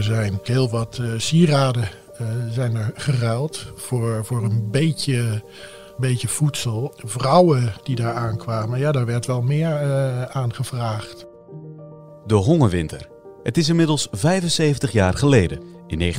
er 0.00 0.06
zijn 0.06 0.38
heel 0.42 0.70
wat 0.70 0.98
uh, 1.00 1.12
sieraden 1.16 1.88
uh, 2.20 2.26
zijn 2.50 2.76
er 2.76 2.92
geruild 2.94 3.66
voor, 3.76 4.24
voor 4.24 4.44
een 4.44 4.70
beetje, 4.70 5.42
beetje 5.98 6.28
voedsel. 6.28 6.92
Vrouwen 6.96 7.72
die 7.82 7.96
daar 7.96 8.14
aankwamen, 8.14 8.78
ja, 8.78 8.92
daar 8.92 9.06
werd 9.06 9.26
wel 9.26 9.42
meer 9.42 9.82
uh, 9.82 10.22
aan 10.22 10.54
gevraagd. 10.54 11.26
De 12.26 12.34
hongerwinter. 12.34 13.08
Het 13.42 13.56
is 13.56 13.68
inmiddels 13.68 14.08
75 14.10 14.92
jaar 14.92 15.14
geleden. 15.14 15.62
In 15.86 16.14
1944-1945 16.14 16.16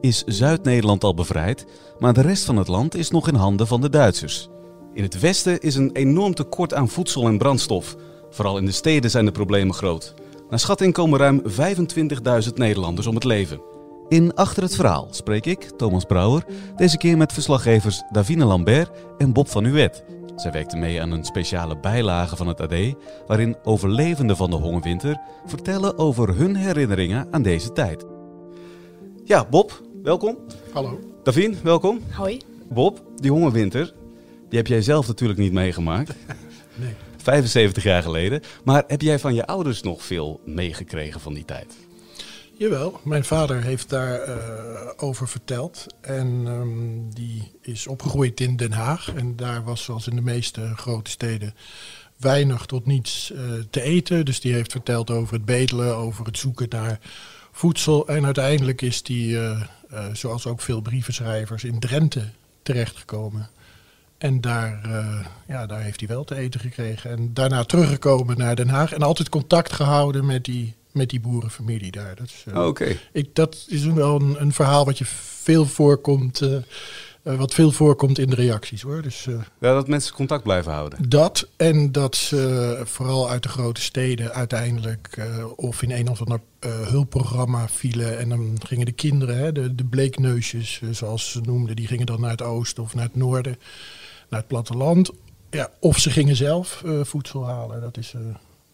is 0.00 0.24
Zuid-Nederland 0.26 1.04
al 1.04 1.14
bevrijd, 1.14 1.66
maar 1.98 2.12
de 2.12 2.20
rest 2.20 2.44
van 2.44 2.56
het 2.56 2.68
land 2.68 2.94
is 2.94 3.10
nog 3.10 3.28
in 3.28 3.34
handen 3.34 3.66
van 3.66 3.80
de 3.80 3.90
Duitsers. 3.90 4.48
In 4.94 5.02
het 5.02 5.20
westen 5.20 5.60
is 5.60 5.74
een 5.74 5.92
enorm 5.92 6.34
tekort 6.34 6.74
aan 6.74 6.88
voedsel 6.88 7.26
en 7.26 7.38
brandstof. 7.38 7.96
Vooral 8.30 8.58
in 8.58 8.64
de 8.64 8.72
steden 8.72 9.10
zijn 9.10 9.24
de 9.24 9.32
problemen 9.32 9.74
groot. 9.74 10.14
Naar 10.50 10.58
schatting 10.58 10.92
komen 10.92 11.18
ruim 11.18 11.42
25.000 12.46 12.52
Nederlanders 12.54 13.06
om 13.06 13.14
het 13.14 13.24
leven. 13.24 13.60
In 14.08 14.34
Achter 14.34 14.62
het 14.62 14.74
Verhaal 14.74 15.08
spreek 15.10 15.46
ik, 15.46 15.70
Thomas 15.76 16.04
Brouwer, 16.04 16.44
deze 16.76 16.96
keer 16.96 17.16
met 17.16 17.32
verslaggevers 17.32 18.02
Davine 18.10 18.44
Lambert 18.44 18.90
en 19.18 19.32
Bob 19.32 19.48
van 19.48 19.64
Uwet. 19.64 20.04
Zij 20.36 20.52
werkte 20.52 20.76
mee 20.76 21.02
aan 21.02 21.10
een 21.10 21.24
speciale 21.24 21.78
bijlage 21.78 22.36
van 22.36 22.46
het 22.46 22.60
AD, 22.60 22.74
waarin 23.26 23.56
overlevenden 23.62 24.36
van 24.36 24.50
de 24.50 24.56
hongerwinter 24.56 25.20
vertellen 25.46 25.98
over 25.98 26.36
hun 26.36 26.56
herinneringen 26.56 27.28
aan 27.30 27.42
deze 27.42 27.72
tijd. 27.72 28.04
Ja, 29.24 29.46
Bob, 29.50 29.82
welkom. 30.02 30.38
Hallo. 30.72 30.98
Davine, 31.22 31.56
welkom. 31.62 32.00
Hoi. 32.10 32.40
Bob, 32.68 33.02
die 33.16 33.30
hongerwinter, 33.30 33.94
die 34.48 34.58
heb 34.58 34.66
jij 34.66 34.82
zelf 34.82 35.06
natuurlijk 35.06 35.38
niet 35.38 35.52
meegemaakt. 35.52 36.14
nee. 36.74 36.94
75 37.28 37.82
jaar 37.82 38.02
geleden. 38.02 38.42
Maar 38.64 38.84
heb 38.86 39.00
jij 39.00 39.18
van 39.18 39.34
je 39.34 39.46
ouders 39.46 39.82
nog 39.82 40.04
veel 40.04 40.40
meegekregen 40.44 41.20
van 41.20 41.34
die 41.34 41.44
tijd? 41.44 41.76
Jawel, 42.58 43.00
mijn 43.04 43.24
vader 43.24 43.62
heeft 43.62 43.88
daarover 43.88 44.82
uh, 44.84 44.92
over 44.96 45.28
verteld. 45.28 45.86
En 46.00 46.46
um, 46.46 47.14
die 47.14 47.52
is 47.62 47.86
opgegroeid 47.86 48.40
in 48.40 48.56
Den 48.56 48.72
Haag. 48.72 49.14
En 49.14 49.36
daar 49.36 49.64
was, 49.64 49.84
zoals 49.84 50.06
in 50.06 50.16
de 50.16 50.22
meeste 50.22 50.72
grote 50.76 51.10
steden, 51.10 51.54
weinig 52.16 52.66
tot 52.66 52.86
niets 52.86 53.30
uh, 53.30 53.40
te 53.70 53.80
eten. 53.80 54.24
Dus 54.24 54.40
die 54.40 54.52
heeft 54.52 54.72
verteld 54.72 55.10
over 55.10 55.34
het 55.34 55.44
bedelen, 55.44 55.96
over 55.96 56.26
het 56.26 56.38
zoeken 56.38 56.68
naar 56.68 56.98
voedsel. 57.52 58.08
En 58.08 58.24
uiteindelijk 58.24 58.82
is 58.82 59.02
die, 59.02 59.32
uh, 59.32 59.62
zoals 60.12 60.46
ook 60.46 60.60
veel 60.60 60.80
brievenschrijvers, 60.80 61.64
in 61.64 61.78
Drenthe 61.78 62.28
terechtgekomen. 62.62 63.48
En 64.18 64.40
daar, 64.40 64.80
uh, 64.86 65.26
ja, 65.48 65.66
daar 65.66 65.80
heeft 65.80 66.00
hij 66.00 66.08
wel 66.08 66.24
te 66.24 66.34
eten 66.34 66.60
gekregen. 66.60 67.10
En 67.10 67.30
daarna 67.34 67.64
teruggekomen 67.64 68.38
naar 68.38 68.56
Den 68.56 68.68
Haag. 68.68 68.92
En 68.92 69.02
altijd 69.02 69.28
contact 69.28 69.72
gehouden 69.72 70.26
met 70.26 70.44
die, 70.44 70.74
met 70.92 71.10
die 71.10 71.20
boerenfamilie 71.20 71.90
daar. 71.90 72.14
Dat 72.14 72.26
is, 72.26 72.44
uh, 72.48 72.66
okay. 72.66 72.98
ik, 73.12 73.34
dat 73.34 73.64
is 73.68 73.84
wel 73.84 74.20
een, 74.20 74.40
een, 74.40 74.52
verhaal 74.52 74.84
wat 74.84 74.98
je 74.98 75.04
veel 75.06 75.66
voorkomt. 75.66 76.40
Uh, 76.40 76.58
wat 77.22 77.54
veel 77.54 77.70
voorkomt 77.70 78.18
in 78.18 78.30
de 78.30 78.34
reacties 78.34 78.82
hoor. 78.82 79.02
Dus, 79.02 79.24
ja, 79.60 79.72
dat 79.72 79.88
mensen 79.88 80.14
contact 80.14 80.42
blijven 80.42 80.72
houden. 80.72 81.08
Dat 81.08 81.48
en 81.56 81.92
dat 81.92 82.16
ze 82.16 82.80
vooral 82.84 83.30
uit 83.30 83.42
de 83.42 83.48
grote 83.48 83.80
steden 83.80 84.32
uiteindelijk 84.32 85.28
of 85.56 85.82
in 85.82 85.90
een 85.90 86.08
of 86.08 86.20
ander 86.20 86.40
hulpprogramma 86.88 87.68
vielen. 87.68 88.18
En 88.18 88.28
dan 88.28 88.56
gingen 88.66 88.86
de 88.86 88.92
kinderen, 88.92 89.36
hè, 89.36 89.52
de, 89.52 89.74
de 89.74 89.84
bleekneusjes 89.84 90.80
zoals 90.90 91.30
ze 91.30 91.40
noemden, 91.40 91.76
die 91.76 91.86
gingen 91.86 92.06
dan 92.06 92.20
naar 92.20 92.30
het 92.30 92.42
oosten 92.42 92.82
of 92.82 92.94
naar 92.94 93.04
het 93.04 93.16
noorden 93.16 93.56
naar 94.28 94.40
het 94.40 94.48
platteland. 94.48 95.10
Ja, 95.50 95.70
of 95.80 95.98
ze 95.98 96.10
gingen 96.10 96.36
zelf 96.36 96.82
uh, 96.84 97.04
voedsel 97.04 97.46
halen. 97.46 97.80
Dat, 97.80 97.96
is, 97.96 98.12
uh, 98.12 98.20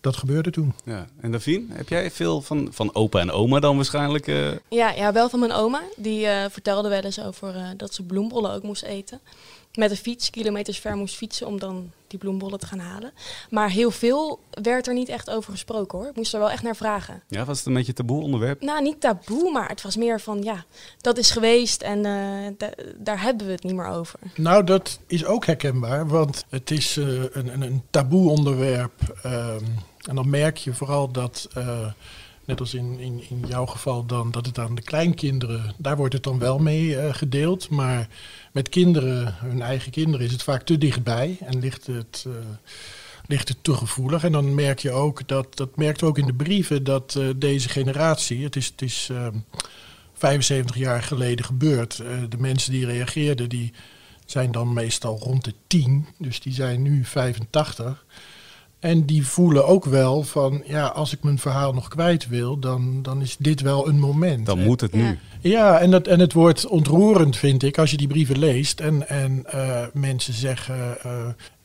dat 0.00 0.16
gebeurde 0.16 0.50
toen. 0.50 0.74
Ja. 0.84 1.06
En 1.20 1.32
Davine, 1.32 1.74
heb 1.74 1.88
jij 1.88 2.10
veel 2.10 2.40
van, 2.40 2.68
van 2.70 2.94
opa 2.94 3.20
en 3.20 3.30
oma 3.30 3.60
dan 3.60 3.76
waarschijnlijk? 3.76 4.26
Uh... 4.26 4.50
Ja, 4.68 4.90
ja, 4.90 5.12
wel 5.12 5.28
van 5.28 5.40
mijn 5.40 5.52
oma. 5.52 5.82
Die 5.96 6.26
vertelde 6.50 6.88
wel 6.88 7.00
eens 7.00 7.20
over 7.20 7.74
dat 7.76 7.94
ze 7.94 8.02
bloembollen 8.02 8.52
ook 8.52 8.62
moest 8.62 8.82
eten. 8.82 9.20
Met 9.74 9.90
een 9.90 9.96
fiets, 9.96 10.30
kilometers 10.30 10.78
ver 10.78 10.96
moest 10.96 11.16
fietsen 11.16 11.46
om 11.46 11.58
dan 11.58 11.92
die 12.06 12.18
bloembollen 12.18 12.58
te 12.58 12.66
gaan 12.66 12.78
halen. 12.78 13.12
Maar 13.50 13.70
heel 13.70 13.90
veel 13.90 14.40
werd 14.50 14.86
er 14.86 14.94
niet 14.94 15.08
echt 15.08 15.30
over 15.30 15.52
gesproken 15.52 15.98
hoor. 15.98 16.08
Ik 16.08 16.16
moest 16.16 16.32
er 16.34 16.38
wel 16.38 16.50
echt 16.50 16.62
naar 16.62 16.76
vragen. 16.76 17.22
Ja, 17.28 17.44
was 17.44 17.58
het 17.58 17.66
een 17.66 17.74
beetje 17.74 17.92
taboe 17.92 18.22
onderwerp? 18.22 18.62
Nou, 18.62 18.82
niet 18.82 19.00
taboe, 19.00 19.52
maar 19.52 19.68
het 19.68 19.82
was 19.82 19.96
meer 19.96 20.20
van 20.20 20.42
ja, 20.42 20.64
dat 21.00 21.18
is 21.18 21.30
geweest 21.30 21.82
en 21.82 21.98
uh, 22.06 22.68
daar 22.96 23.22
hebben 23.22 23.46
we 23.46 23.52
het 23.52 23.62
niet 23.62 23.74
meer 23.74 23.88
over. 23.88 24.18
Nou, 24.34 24.64
dat 24.64 24.98
is 25.06 25.24
ook 25.24 25.46
herkenbaar, 25.46 26.08
want 26.08 26.44
het 26.48 26.70
is 26.70 26.96
uh, 26.96 27.22
een, 27.32 27.62
een, 27.62 27.82
taboe 27.90 28.30
onderwerp. 28.30 29.20
Uh, 29.26 29.54
en 30.08 30.14
dan 30.14 30.30
merk 30.30 30.56
je 30.56 30.74
vooral 30.74 31.10
dat 31.10 31.48
eh, 31.54 31.86
net 32.44 32.60
als 32.60 32.74
in, 32.74 32.98
in, 32.98 33.24
in 33.28 33.44
jouw 33.48 33.66
geval 33.66 34.06
dan, 34.06 34.30
dat 34.30 34.46
het 34.46 34.58
aan 34.58 34.74
de 34.74 34.82
kleinkinderen, 34.82 35.74
daar 35.78 35.96
wordt 35.96 36.14
het 36.14 36.22
dan 36.22 36.38
wel 36.38 36.58
mee 36.58 36.88
uh, 36.88 37.14
gedeeld. 37.14 37.68
Maar 37.68 38.08
met 38.54 38.68
kinderen, 38.68 39.34
hun 39.38 39.62
eigen 39.62 39.90
kinderen, 39.90 40.26
is 40.26 40.32
het 40.32 40.42
vaak 40.42 40.62
te 40.62 40.78
dichtbij 40.78 41.36
en 41.40 41.58
ligt 41.58 41.86
het, 41.86 42.24
uh, 42.26 42.34
ligt 43.26 43.48
het 43.48 43.56
te 43.62 43.74
gevoelig. 43.74 44.24
En 44.24 44.32
dan 44.32 44.54
merk 44.54 44.78
je 44.78 44.90
ook, 44.90 45.28
dat, 45.28 45.56
dat 45.56 45.76
merkt 45.76 46.02
ook 46.02 46.18
in 46.18 46.26
de 46.26 46.34
brieven, 46.34 46.84
dat 46.84 47.14
uh, 47.18 47.28
deze 47.36 47.68
generatie, 47.68 48.44
het 48.44 48.56
is, 48.56 48.66
het 48.66 48.82
is 48.82 49.10
75 50.12 50.76
jaar 50.76 51.02
geleden 51.02 51.44
gebeurd, 51.44 51.96
de 52.28 52.38
mensen 52.38 52.72
die 52.72 52.86
reageerden, 52.86 53.48
die 53.48 53.72
zijn 54.26 54.52
dan 54.52 54.72
meestal 54.72 55.18
rond 55.18 55.44
de 55.44 55.54
10, 55.66 56.06
dus 56.18 56.40
die 56.40 56.52
zijn 56.52 56.82
nu 56.82 57.04
85. 57.04 58.04
En 58.84 59.04
die 59.04 59.26
voelen 59.26 59.66
ook 59.66 59.84
wel 59.84 60.22
van, 60.22 60.62
ja, 60.66 60.86
als 60.86 61.12
ik 61.12 61.22
mijn 61.22 61.38
verhaal 61.38 61.72
nog 61.72 61.88
kwijt 61.88 62.28
wil, 62.28 62.58
dan, 62.58 63.02
dan 63.02 63.20
is 63.20 63.36
dit 63.38 63.60
wel 63.60 63.88
een 63.88 63.98
moment. 63.98 64.46
Dan 64.46 64.58
moet 64.58 64.80
het 64.80 64.92
nu. 64.92 65.04
Ja, 65.04 65.16
ja 65.40 65.78
en, 65.78 65.90
dat, 65.90 66.06
en 66.06 66.20
het 66.20 66.32
wordt 66.32 66.66
ontroerend, 66.66 67.36
vind 67.36 67.62
ik, 67.62 67.78
als 67.78 67.90
je 67.90 67.96
die 67.96 68.06
brieven 68.06 68.38
leest 68.38 68.80
en, 68.80 69.08
en 69.08 69.44
uh, 69.54 69.80
mensen 69.92 70.34
zeggen, 70.34 70.96
uh, 71.06 71.12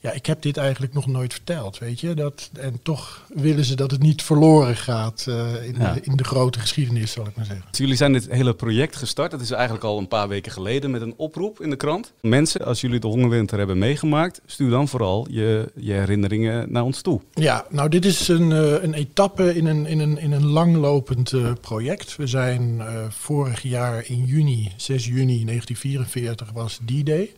ja, 0.02 0.12
ik 0.12 0.26
heb 0.26 0.42
dit 0.42 0.58
eigenlijk 0.58 0.94
nog 0.94 1.08
nooit 1.08 1.34
verteld, 1.34 1.78
weet 1.78 2.00
je. 2.00 2.14
Dat, 2.14 2.50
en 2.54 2.80
toch 2.84 3.26
willen 3.34 3.66
ze 3.66 3.76
dat 3.76 3.92
het 3.92 4.02
niet 4.02 4.24
verloren 4.24 4.76
gaat 4.76 5.26
uh, 5.30 5.66
in, 5.66 5.76
ja. 5.80 5.94
de, 5.94 6.02
in 6.02 6.16
de 6.16 6.24
grote 6.24 6.60
geschiedenis, 6.60 7.12
zal 7.12 7.28
ik 7.28 7.36
maar 7.36 7.46
zeggen. 7.46 7.66
Dus 7.70 7.80
jullie 7.80 7.96
zijn 7.96 8.14
dit 8.14 8.30
hele 8.30 8.54
project 8.54 8.96
gestart. 8.96 9.32
Dat 9.32 9.42
is 9.42 9.52
eigenlijk 9.52 9.84
al 9.84 9.98
een 9.98 10.08
paar 10.08 10.28
weken 10.28 10.52
geleden 10.52 10.92
met 10.92 11.02
een 11.02 11.14
oproep 11.18 11.62
in 11.62 11.70
de 11.70 11.76
krant. 11.76 12.14
Mensen, 12.22 12.66
als 12.66 12.82
jullie 12.82 13.00
de 13.00 13.08
hongerwinter 13.08 13.58
hebben 13.58 13.78
meegemaakt, 13.78 14.42
stuur 14.46 14.70
dan 14.70 14.88
vooral 14.88 15.28
je, 15.30 15.72
je 15.76 15.94
herinneringen 15.94 16.72
naar 16.72 16.84
ons 16.84 17.02
toe. 17.02 17.22
Ja, 17.34 17.66
nou 17.70 17.90
dit 17.90 18.06
is 18.06 18.28
een, 18.28 18.50
uh, 18.50 18.84
een 18.84 18.94
etappe 18.94 19.56
in 19.56 19.66
een, 19.66 19.86
in 19.86 20.00
een, 20.00 20.18
in 20.18 20.32
een 20.32 20.46
langlopend 20.46 21.32
uh, 21.32 21.52
project. 21.62 22.16
We 22.16 22.28
zijn 22.28 22.82
vorig 23.10 23.62
jaar 23.62 24.04
in 24.06 24.26
juni, 24.26 24.72
6 24.78 25.06
juni 25.06 25.46
1944 25.46 26.52
was 26.54 26.80
D-Day. 26.86 27.32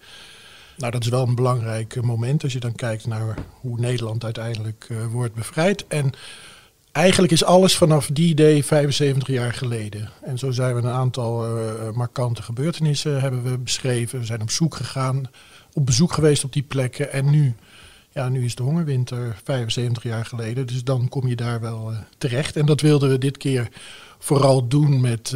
Nou, 0.77 0.91
dat 0.91 1.03
is 1.03 1.09
wel 1.09 1.27
een 1.27 1.35
belangrijk 1.35 2.01
moment 2.01 2.43
als 2.43 2.53
je 2.53 2.59
dan 2.59 2.75
kijkt 2.75 3.07
naar 3.07 3.37
hoe 3.59 3.79
Nederland 3.79 4.23
uiteindelijk 4.23 4.87
uh, 4.91 5.05
wordt 5.05 5.33
bevrijd. 5.33 5.87
En 5.87 6.11
eigenlijk 6.91 7.31
is 7.31 7.43
alles 7.43 7.77
vanaf 7.77 8.09
die 8.13 8.35
day 8.35 8.63
75 8.63 9.27
jaar 9.27 9.53
geleden. 9.53 10.09
En 10.21 10.37
zo 10.37 10.51
zijn 10.51 10.75
we 10.75 10.81
een 10.81 10.93
aantal 10.93 11.57
uh, 11.57 11.91
markante 11.93 12.41
gebeurtenissen 12.41 13.21
hebben 13.21 13.43
we 13.43 13.57
beschreven. 13.57 14.19
We 14.19 14.25
zijn 14.25 14.41
op 14.41 14.51
zoek 14.51 14.75
gegaan, 14.75 15.29
op 15.73 15.85
bezoek 15.85 16.13
geweest 16.13 16.43
op 16.43 16.53
die 16.53 16.63
plekken. 16.63 17.11
En 17.11 17.29
nu, 17.29 17.55
ja, 18.09 18.29
nu 18.29 18.45
is 18.45 18.55
de 18.55 18.63
hongerwinter 18.63 19.39
75 19.43 20.03
jaar 20.03 20.25
geleden. 20.25 20.67
Dus 20.67 20.83
dan 20.83 21.09
kom 21.09 21.27
je 21.27 21.35
daar 21.35 21.61
wel 21.61 21.93
terecht. 22.17 22.55
En 22.55 22.65
dat 22.65 22.81
wilden 22.81 23.09
we 23.09 23.17
dit 23.17 23.37
keer 23.37 23.67
vooral 24.19 24.67
doen 24.67 25.01
met, 25.01 25.35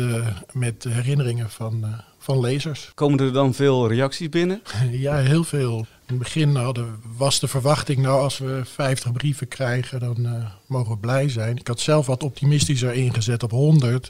met 0.51 0.83
herinneringen 0.83 1.49
van 1.49 1.85
van 2.25 2.39
lezers. 2.39 2.91
Komen 2.93 3.19
er 3.19 3.33
dan 3.33 3.53
veel 3.53 3.87
reacties 3.87 4.29
binnen? 4.29 4.61
Ja, 4.91 5.17
heel 5.17 5.43
veel. 5.43 5.77
In 5.77 5.85
het 6.05 6.17
begin 6.17 6.55
hadden, 6.55 6.99
was 7.17 7.39
de 7.39 7.47
verwachting, 7.47 7.99
nou 7.99 8.21
als 8.21 8.37
we 8.37 8.61
50 8.63 9.11
brieven 9.11 9.47
krijgen, 9.47 9.99
dan 9.99 10.15
uh, 10.19 10.31
mogen 10.65 10.91
we 10.91 10.97
blij 10.97 11.29
zijn. 11.29 11.57
Ik 11.57 11.67
had 11.67 11.79
zelf 11.79 12.05
wat 12.05 12.23
optimistischer 12.23 12.93
ingezet 12.93 13.43
op 13.43 13.51
100. 13.51 14.09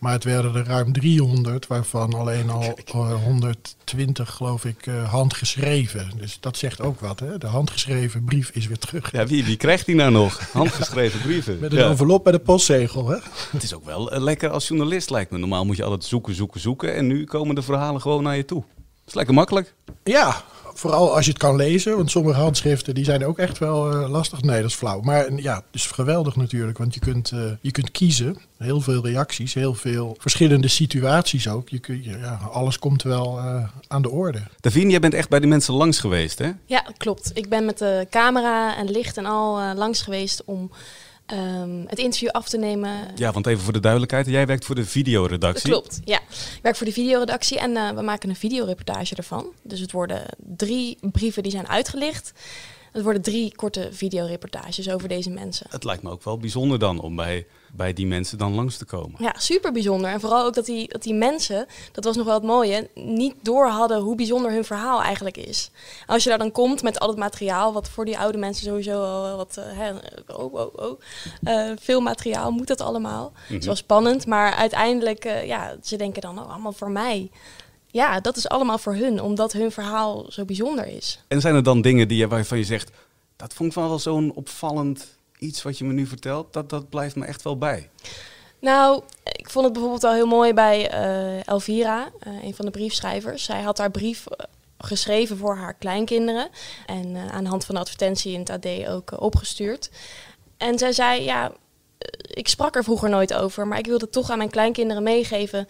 Maar 0.00 0.12
het 0.12 0.24
werden 0.24 0.54
er 0.54 0.66
ruim 0.66 0.92
300, 0.92 1.66
waarvan 1.66 2.14
alleen 2.14 2.50
al 2.50 2.78
uh, 2.94 3.24
120, 3.24 4.30
geloof 4.30 4.64
ik, 4.64 4.86
uh, 4.86 5.10
handgeschreven. 5.10 6.10
Dus 6.16 6.38
dat 6.40 6.56
zegt 6.56 6.80
ook 6.80 7.00
wat. 7.00 7.20
Hè? 7.20 7.38
De 7.38 7.46
handgeschreven 7.46 8.24
brief 8.24 8.50
is 8.50 8.66
weer 8.66 8.78
terug. 8.78 9.12
Ja, 9.12 9.26
wie, 9.26 9.44
wie 9.44 9.56
krijgt 9.56 9.86
die 9.86 9.94
nou 9.94 10.10
nog? 10.10 10.50
Handgeschreven 10.52 11.20
brieven. 11.20 11.58
Met 11.58 11.72
een 11.72 11.78
ja. 11.78 11.88
envelop 11.88 12.24
bij 12.24 12.32
de 12.32 12.38
postzegel. 12.38 13.08
Hè? 13.08 13.16
Het 13.50 13.62
is 13.62 13.74
ook 13.74 13.84
wel 13.84 14.14
uh, 14.14 14.20
lekker 14.20 14.50
als 14.50 14.68
journalist, 14.68 15.10
lijkt 15.10 15.30
me. 15.30 15.38
Normaal 15.38 15.64
moet 15.64 15.76
je 15.76 15.84
altijd 15.84 16.04
zoeken, 16.04 16.34
zoeken, 16.34 16.60
zoeken. 16.60 16.94
En 16.94 17.06
nu 17.06 17.24
komen 17.24 17.54
de 17.54 17.62
verhalen 17.62 18.00
gewoon 18.00 18.22
naar 18.22 18.36
je 18.36 18.44
toe. 18.44 18.64
Dat 18.76 19.06
is 19.06 19.14
lekker 19.14 19.34
makkelijk. 19.34 19.74
Ja, 20.04 20.44
vooral 20.74 21.14
als 21.14 21.24
je 21.24 21.30
het 21.30 21.40
kan 21.40 21.56
lezen. 21.56 21.96
Want 21.96 22.10
sommige 22.10 22.40
handschriften 22.40 22.94
die 22.94 23.04
zijn 23.04 23.24
ook 23.24 23.38
echt 23.38 23.58
wel 23.58 23.92
uh, 23.92 24.10
lastig. 24.10 24.42
Nee, 24.42 24.60
dat 24.60 24.70
is 24.70 24.76
flauw. 24.76 25.00
Maar 25.00 25.32
ja, 25.32 25.54
het 25.54 25.64
is 25.72 25.86
geweldig 25.86 26.36
natuurlijk. 26.36 26.78
Want 26.78 26.94
je 26.94 27.00
kunt, 27.00 27.30
uh, 27.30 27.40
je 27.60 27.70
kunt 27.70 27.90
kiezen. 27.90 28.36
Heel 28.58 28.80
veel 28.80 29.04
reacties, 29.04 29.54
heel 29.54 29.74
veel 29.74 30.16
verschillende 30.18 30.68
situaties 30.68 31.48
ook. 31.48 31.68
Je 31.68 31.78
kun, 31.78 32.02
ja, 32.02 32.40
alles 32.52 32.78
komt 32.78 33.02
wel 33.02 33.38
uh, 33.38 33.68
aan 33.88 34.02
de 34.02 34.10
orde. 34.10 34.42
Davine, 34.60 34.90
jij 34.90 35.00
bent 35.00 35.14
echt 35.14 35.28
bij 35.28 35.40
die 35.40 35.48
mensen 35.48 35.74
langs 35.74 35.98
geweest, 35.98 36.38
hè? 36.38 36.50
Ja, 36.66 36.84
klopt. 36.96 37.30
Ik 37.34 37.48
ben 37.48 37.64
met 37.64 37.78
de 37.78 38.06
camera 38.10 38.76
en 38.76 38.90
licht 38.90 39.16
en 39.16 39.26
al 39.26 39.74
langs 39.74 40.02
geweest 40.02 40.42
om 40.44 40.70
ehm, 41.30 41.86
het 41.86 41.98
interview 41.98 42.28
af 42.28 42.48
te 42.48 42.58
nemen. 42.58 42.92
Ja, 43.14 43.32
want 43.32 43.46
even 43.46 43.62
voor 43.62 43.72
de 43.72 43.80
duidelijkheid, 43.80 44.26
jij 44.26 44.46
werkt 44.46 44.64
voor 44.64 44.74
de 44.74 44.84
videoredactie. 44.84 45.70
Klopt, 45.70 46.00
ja. 46.04 46.18
Ik 46.30 46.58
werk 46.62 46.76
voor 46.76 46.86
de 46.86 46.92
videoredactie 46.92 47.58
en 47.58 47.76
eh, 47.76 47.90
we 47.90 48.02
maken 48.02 48.28
een 48.28 48.36
videoreportage 48.36 49.14
ervan. 49.14 49.46
Dus 49.62 49.80
het 49.80 49.92
worden 49.92 50.22
drie 50.56 50.98
brieven 51.00 51.42
die 51.42 51.52
zijn 51.52 51.68
uitgelicht. 51.68 52.32
Het 52.92 53.02
worden 53.02 53.22
drie 53.22 53.54
korte 53.56 53.88
videoreportages 53.92 54.90
over 54.90 55.08
deze 55.08 55.30
mensen. 55.30 55.66
Het 55.70 55.84
lijkt 55.84 56.02
me 56.02 56.10
ook 56.10 56.24
wel 56.24 56.38
bijzonder 56.38 56.78
dan 56.78 57.00
om 57.00 57.16
bij, 57.16 57.46
bij 57.72 57.92
die 57.92 58.06
mensen 58.06 58.38
dan 58.38 58.54
langs 58.54 58.76
te 58.76 58.84
komen. 58.84 59.14
Ja, 59.18 59.34
super 59.38 59.72
bijzonder. 59.72 60.10
En 60.10 60.20
vooral 60.20 60.44
ook 60.44 60.54
dat 60.54 60.64
die, 60.64 60.88
dat 60.88 61.02
die 61.02 61.14
mensen, 61.14 61.66
dat 61.92 62.04
was 62.04 62.16
nog 62.16 62.24
wel 62.24 62.34
het 62.34 62.42
mooie, 62.42 62.88
niet 62.94 63.34
door 63.42 63.68
hadden 63.68 64.00
hoe 64.00 64.16
bijzonder 64.16 64.52
hun 64.52 64.64
verhaal 64.64 65.02
eigenlijk 65.02 65.36
is. 65.36 65.70
Als 66.06 66.22
je 66.22 66.28
daar 66.28 66.38
dan 66.38 66.52
komt 66.52 66.82
met 66.82 66.98
al 66.98 67.08
het 67.08 67.18
materiaal, 67.18 67.72
wat 67.72 67.88
voor 67.88 68.04
die 68.04 68.18
oude 68.18 68.38
mensen 68.38 68.64
sowieso 68.64 69.02
al 69.02 69.22
wel 69.22 69.36
wat, 69.36 69.56
uh, 69.58 69.64
hè, 69.66 69.90
oh, 70.36 70.54
oh, 70.54 70.74
oh, 70.76 71.00
uh, 71.42 71.72
veel 71.80 72.00
materiaal 72.00 72.50
moet 72.50 72.66
dat 72.66 72.80
allemaal. 72.80 73.24
Mm 73.24 73.34
-hmm. 73.34 73.54
Het 73.54 73.60
is 73.60 73.66
wel 73.66 73.74
spannend, 73.74 74.26
maar 74.26 74.54
uiteindelijk, 74.54 75.24
uh, 75.24 75.46
ja, 75.46 75.76
ze 75.82 75.96
denken 75.96 76.22
dan 76.22 76.38
oh, 76.38 76.50
allemaal 76.50 76.72
voor 76.72 76.90
mij 76.90 77.30
ja, 77.90 78.20
dat 78.20 78.36
is 78.36 78.48
allemaal 78.48 78.78
voor 78.78 78.94
hun, 78.94 79.20
omdat 79.20 79.52
hun 79.52 79.72
verhaal 79.72 80.26
zo 80.28 80.44
bijzonder 80.44 80.86
is. 80.86 81.24
En 81.28 81.40
zijn 81.40 81.54
er 81.54 81.62
dan 81.62 81.80
dingen 81.80 82.08
die 82.08 82.18
je, 82.18 82.28
waarvan 82.28 82.58
je 82.58 82.64
zegt, 82.64 82.90
dat 83.36 83.54
vond 83.54 83.68
ik 83.68 83.78
wel 83.78 83.98
zo'n 83.98 84.32
opvallend 84.34 85.06
iets 85.38 85.62
wat 85.62 85.78
je 85.78 85.84
me 85.84 85.92
nu 85.92 86.06
vertelt, 86.06 86.52
dat, 86.52 86.70
dat 86.70 86.88
blijft 86.88 87.16
me 87.16 87.24
echt 87.24 87.42
wel 87.42 87.58
bij? 87.58 87.90
Nou, 88.58 89.02
ik 89.24 89.50
vond 89.50 89.64
het 89.64 89.72
bijvoorbeeld 89.72 90.04
al 90.04 90.12
heel 90.12 90.26
mooi 90.26 90.54
bij 90.54 90.94
uh, 90.94 91.46
Elvira, 91.46 92.10
uh, 92.26 92.42
een 92.42 92.54
van 92.54 92.64
de 92.64 92.70
briefschrijvers. 92.70 93.44
Zij 93.44 93.62
had 93.62 93.78
haar 93.78 93.90
brief 93.90 94.26
uh, 94.30 94.46
geschreven 94.78 95.36
voor 95.36 95.56
haar 95.56 95.74
kleinkinderen 95.74 96.48
en 96.86 97.16
aan 97.30 97.44
de 97.44 97.50
hand 97.50 97.64
van 97.64 97.74
de 97.74 97.80
advertentie 97.80 98.32
in 98.32 98.40
het 98.40 98.50
AD 98.50 98.88
ook 98.88 99.20
opgestuurd. 99.20 99.90
En 100.56 100.78
zij 100.78 100.92
zei, 100.92 101.22
ja, 101.22 101.52
ik 102.22 102.48
sprak 102.48 102.76
er 102.76 102.84
vroeger 102.84 103.08
nooit 103.08 103.34
over, 103.34 103.66
maar 103.66 103.78
ik 103.78 103.86
wilde 103.86 104.08
toch 104.08 104.30
aan 104.30 104.38
mijn 104.38 104.50
kleinkinderen 104.50 105.02
meegeven 105.02 105.66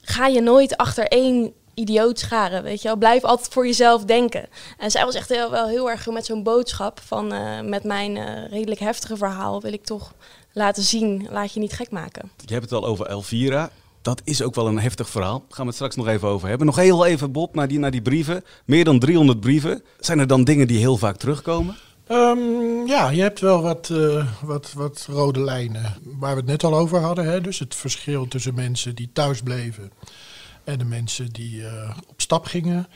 ga 0.00 0.26
je 0.26 0.40
nooit 0.40 0.76
achter 0.76 1.04
één 1.04 1.52
idioot 1.74 2.18
scharen, 2.18 2.62
weet 2.62 2.82
je 2.82 2.88
wel. 2.88 2.96
Blijf 2.96 3.24
altijd 3.24 3.52
voor 3.52 3.66
jezelf 3.66 4.04
denken. 4.04 4.48
En 4.78 4.90
zij 4.90 5.04
was 5.04 5.14
echt 5.14 5.28
heel, 5.28 5.50
wel 5.50 5.68
heel 5.68 5.90
erg 5.90 6.10
met 6.10 6.26
zo'n 6.26 6.42
boodschap 6.42 7.00
van... 7.04 7.32
Uh, 7.32 7.60
met 7.60 7.84
mijn 7.84 8.16
uh, 8.16 8.50
redelijk 8.50 8.80
heftige 8.80 9.16
verhaal 9.16 9.60
wil 9.60 9.72
ik 9.72 9.84
toch 9.84 10.12
laten 10.52 10.82
zien, 10.82 11.26
laat 11.30 11.52
je 11.52 11.60
niet 11.60 11.72
gek 11.72 11.90
maken. 11.90 12.30
Je 12.44 12.52
hebt 12.52 12.70
het 12.70 12.80
al 12.80 12.86
over 12.86 13.06
Elvira. 13.06 13.70
Dat 14.02 14.20
is 14.24 14.42
ook 14.42 14.54
wel 14.54 14.66
een 14.66 14.78
heftig 14.78 15.08
verhaal. 15.08 15.38
Daar 15.38 15.46
gaan 15.48 15.64
we 15.64 15.66
het 15.66 15.74
straks 15.74 15.96
nog 15.96 16.06
even 16.06 16.28
over 16.28 16.48
hebben. 16.48 16.66
Nog 16.66 16.76
heel 16.76 17.06
even, 17.06 17.32
Bob, 17.32 17.54
naar 17.54 17.68
die, 17.68 17.78
naar 17.78 17.90
die 17.90 18.02
brieven. 18.02 18.44
Meer 18.64 18.84
dan 18.84 18.98
300 18.98 19.40
brieven. 19.40 19.82
Zijn 19.98 20.18
er 20.18 20.26
dan 20.26 20.44
dingen 20.44 20.66
die 20.66 20.78
heel 20.78 20.96
vaak 20.96 21.16
terugkomen? 21.16 21.76
Um, 22.12 22.86
ja, 22.86 23.10
je 23.10 23.22
hebt 23.22 23.40
wel 23.40 23.62
wat, 23.62 23.88
uh, 23.88 24.26
wat, 24.42 24.72
wat 24.72 25.06
rode 25.10 25.40
lijnen. 25.40 25.94
Waar 26.02 26.30
we 26.30 26.40
het 26.40 26.46
net 26.46 26.64
al 26.64 26.76
over 26.76 27.00
hadden. 27.00 27.24
Hè? 27.24 27.40
Dus 27.40 27.58
het 27.58 27.74
verschil 27.74 28.28
tussen 28.28 28.54
mensen 28.54 28.94
die 28.94 29.10
thuis 29.12 29.42
bleven 29.42 29.92
en 30.64 30.78
de 30.78 30.84
mensen 30.84 31.32
die 31.32 31.60
uh, 31.60 31.96
op 32.06 32.20
stap 32.20 32.44
gingen. 32.44 32.88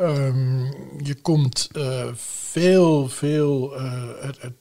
Um, 0.00 0.64
je 1.02 1.14
komt 1.22 1.68
uh, 1.72 2.06
veel, 2.14 3.08
veel 3.08 3.72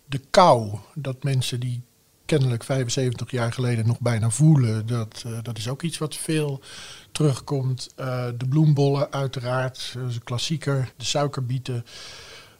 de 0.05 0.21
kou 0.29 0.77
dat 0.93 1.23
mensen 1.23 1.59
die 1.59 1.81
kennelijk 2.25 2.63
75 2.63 3.31
jaar 3.31 3.53
geleden 3.53 3.87
nog 3.87 3.99
bijna 3.99 4.29
voelen, 4.29 4.87
dat, 4.87 5.25
dat 5.41 5.57
is 5.57 5.67
ook 5.69 5.81
iets 5.81 5.97
wat 5.97 6.15
veel 6.15 6.61
terugkomt. 7.11 7.89
de 8.37 8.47
bloembollen 8.49 9.11
uiteraard, 9.11 9.93
een 9.97 10.23
klassieker. 10.23 10.93
De 10.97 11.05
suikerbieten. 11.05 11.85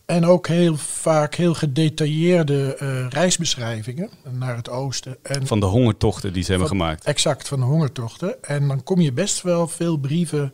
En 0.10 0.26
ook 0.26 0.48
heel 0.48 0.78
vaak 0.78 1.36
heel 1.36 1.54
gedetailleerde 1.54 2.78
uh, 2.82 3.08
reisbeschrijvingen 3.10 4.10
naar 4.30 4.56
het 4.56 4.70
oosten. 4.70 5.18
En 5.22 5.48
van 5.48 5.60
de 5.60 5.66
hongertochten 5.66 6.34
die 6.34 6.44
ze 6.44 6.50
hebben 6.50 6.68
gemaakt. 6.68 7.06
Exact, 7.06 7.48
van 7.48 7.60
de 7.60 7.66
hongertochten. 7.66 8.44
En 8.44 8.68
dan 8.68 8.84
kom 8.84 9.02
je 9.02 9.14
best 9.14 9.42
wel 9.42 9.68
veel 9.68 9.98
brieven, 9.98 10.54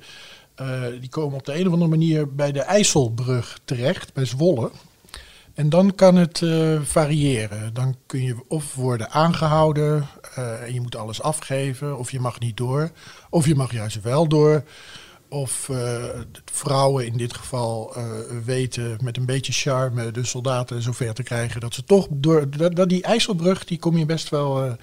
uh, 0.61 0.81
die 0.99 1.09
komen 1.09 1.37
op 1.37 1.45
de 1.45 1.59
een 1.59 1.67
of 1.67 1.73
andere 1.73 1.89
manier 1.89 2.35
bij 2.35 2.51
de 2.51 2.61
IJsselbrug 2.61 3.59
terecht, 3.65 4.13
bij 4.13 4.25
Zwolle. 4.25 4.71
En 5.53 5.69
dan 5.69 5.95
kan 5.95 6.15
het 6.15 6.41
uh, 6.41 6.81
variëren. 6.81 7.73
Dan 7.73 7.95
kun 8.05 8.21
je 8.21 8.35
of 8.47 8.75
worden 8.75 9.11
aangehouden 9.11 10.07
en 10.35 10.73
je 10.73 10.81
moet 10.81 10.95
alles 10.95 11.21
afgeven, 11.21 11.97
of 11.97 12.11
je 12.11 12.19
mag 12.19 12.39
niet 12.39 12.57
door, 12.57 12.91
of 13.29 13.45
je 13.45 13.55
mag 13.55 13.71
juist 13.71 14.01
wel 14.01 14.27
door. 14.27 14.63
Of 15.35 15.67
uh, 15.71 16.03
vrouwen 16.51 17.05
in 17.05 17.17
dit 17.17 17.33
geval 17.33 17.93
uh, 17.97 18.03
weten 18.45 18.97
met 19.01 19.17
een 19.17 19.25
beetje 19.25 19.51
charme 19.51 20.11
de 20.11 20.25
soldaten 20.25 20.81
zover 20.81 21.13
te 21.13 21.23
krijgen 21.23 21.61
dat 21.61 21.73
ze 21.73 21.83
toch 21.83 22.07
door 22.09 22.49
dat, 22.73 22.89
die 22.89 23.03
IJsselbrug 23.03 23.65
die 23.65 23.79
kom 23.79 23.97
je 23.97 24.05
best 24.05 24.29
wel 24.29 24.65
uh, 24.65 24.73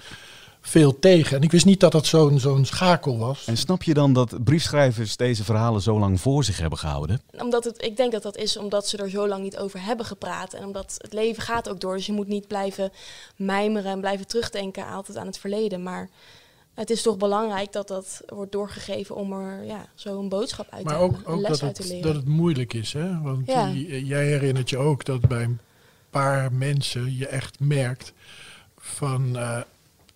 veel 0.61 0.99
tegen. 0.99 1.37
En 1.37 1.43
ik 1.43 1.51
wist 1.51 1.65
niet 1.65 1.79
dat 1.79 1.91
dat 1.91 2.05
zo'n 2.05 2.39
zo'n 2.39 2.65
schakel 2.65 3.17
was. 3.17 3.45
En 3.45 3.57
snap 3.57 3.83
je 3.83 3.93
dan 3.93 4.13
dat 4.13 4.43
briefschrijvers 4.43 5.15
deze 5.15 5.43
verhalen 5.43 5.81
zo 5.81 5.99
lang 5.99 6.21
voor 6.21 6.43
zich 6.43 6.57
hebben 6.57 6.79
gehouden? 6.79 7.21
Omdat 7.39 7.63
het, 7.63 7.83
ik 7.83 7.97
denk 7.97 8.11
dat 8.11 8.23
dat 8.23 8.37
is 8.37 8.57
omdat 8.57 8.87
ze 8.87 8.97
er 8.97 9.09
zo 9.09 9.27
lang 9.27 9.43
niet 9.43 9.57
over 9.57 9.83
hebben 9.83 10.05
gepraat. 10.05 10.53
En 10.53 10.65
omdat 10.65 10.95
het 10.97 11.13
leven 11.13 11.43
gaat 11.43 11.69
ook 11.69 11.79
door. 11.79 11.95
Dus 11.95 12.05
je 12.05 12.13
moet 12.13 12.27
niet 12.27 12.47
blijven 12.47 12.91
mijmeren 13.35 13.91
en 13.91 13.99
blijven 13.99 14.27
terugdenken 14.27 14.87
altijd 14.87 15.17
aan 15.17 15.27
het 15.27 15.37
verleden. 15.37 15.83
Maar 15.83 16.09
het 16.73 16.89
is 16.89 17.01
toch 17.01 17.17
belangrijk 17.17 17.71
dat 17.71 17.87
dat 17.87 18.21
wordt 18.25 18.51
doorgegeven 18.51 19.15
om 19.15 19.33
er 19.33 19.63
ja, 19.63 19.85
zo 19.95 20.19
een 20.19 20.29
boodschap 20.29 20.67
uit 20.69 20.83
maar 20.83 20.93
te 20.93 20.99
ook, 20.99 21.15
ook 21.25 21.39
les 21.41 21.49
dat, 21.49 21.63
uit 21.63 21.75
te 21.75 21.81
het, 21.81 21.91
leren. 21.91 22.07
dat 22.07 22.15
het 22.15 22.27
moeilijk 22.27 22.73
is, 22.73 22.93
hè? 22.93 23.21
Want 23.21 23.47
Ja. 23.47 23.71
die- 23.71 24.05
jij 24.05 24.25
herinnert 24.27 24.69
je 24.69 24.77
ook 24.77 25.05
dat 25.05 25.21
bij 25.27 25.43
een 25.43 25.59
paar 26.09 26.51
mensen 26.53 27.17
je 27.17 27.27
echt 27.27 27.59
merkt 27.59 28.13
van... 28.77 29.37
eh, 29.37 29.57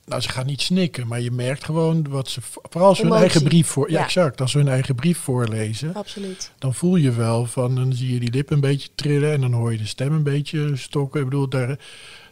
nou, 0.06 0.22
ze 0.22 0.30
gaan 0.30 0.46
niet 0.46 0.62
snikken, 0.62 1.08
maar 1.08 1.22
je 1.22 1.32
merkt 1.32 1.64
gewoon 1.64 2.10
wat 2.10 2.28
ze... 2.30 2.42
Vooral 2.42 2.88
als 2.90 2.98
ze 2.98 3.04
hun 3.06 3.14
eigen 3.16 3.44
brief 3.44 3.68
voor... 3.68 3.92
Ja, 3.92 4.00
Ja. 4.00 4.04
exact. 4.06 4.42
Als 4.42 4.52
ze 4.52 4.58
hun 4.58 4.68
eigen 4.68 4.96
brief 4.96 5.18
voorlezen, 5.18 5.94
Absoluut. 5.94 6.52
dan 6.60 6.74
voel 6.74 6.96
je 6.96 7.12
wel 7.12 7.46
van... 7.46 7.76
Dan 7.76 7.94
zie 7.94 8.14
je 8.14 8.20
die 8.20 8.32
lippen 8.32 8.56
een 8.56 8.62
beetje 8.62 8.90
trillen 8.96 9.32
en 9.32 9.42
dan 9.42 9.54
hoor 9.54 9.72
je 9.72 9.78
de 9.78 9.86
stem 9.86 10.14
een 10.14 10.24
beetje 10.24 10.76
stokken. 10.76 11.20
Ik 11.22 11.26
bedoel, 11.30 11.48
daar, 11.50 11.80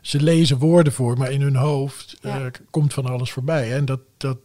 ze 0.05 0.21
lezen 0.21 0.57
woorden 0.57 0.93
voor, 0.93 1.17
maar 1.17 1.31
in 1.31 1.41
hun 1.41 1.55
hoofd 1.55 2.17
Ja. 2.21 2.39
eh, 2.39 2.45
komt 2.69 2.93
van 2.93 3.05
alles 3.05 3.31
voorbij. 3.31 3.73
En 3.73 3.85
dat, 3.85 3.99
dat 4.17 4.37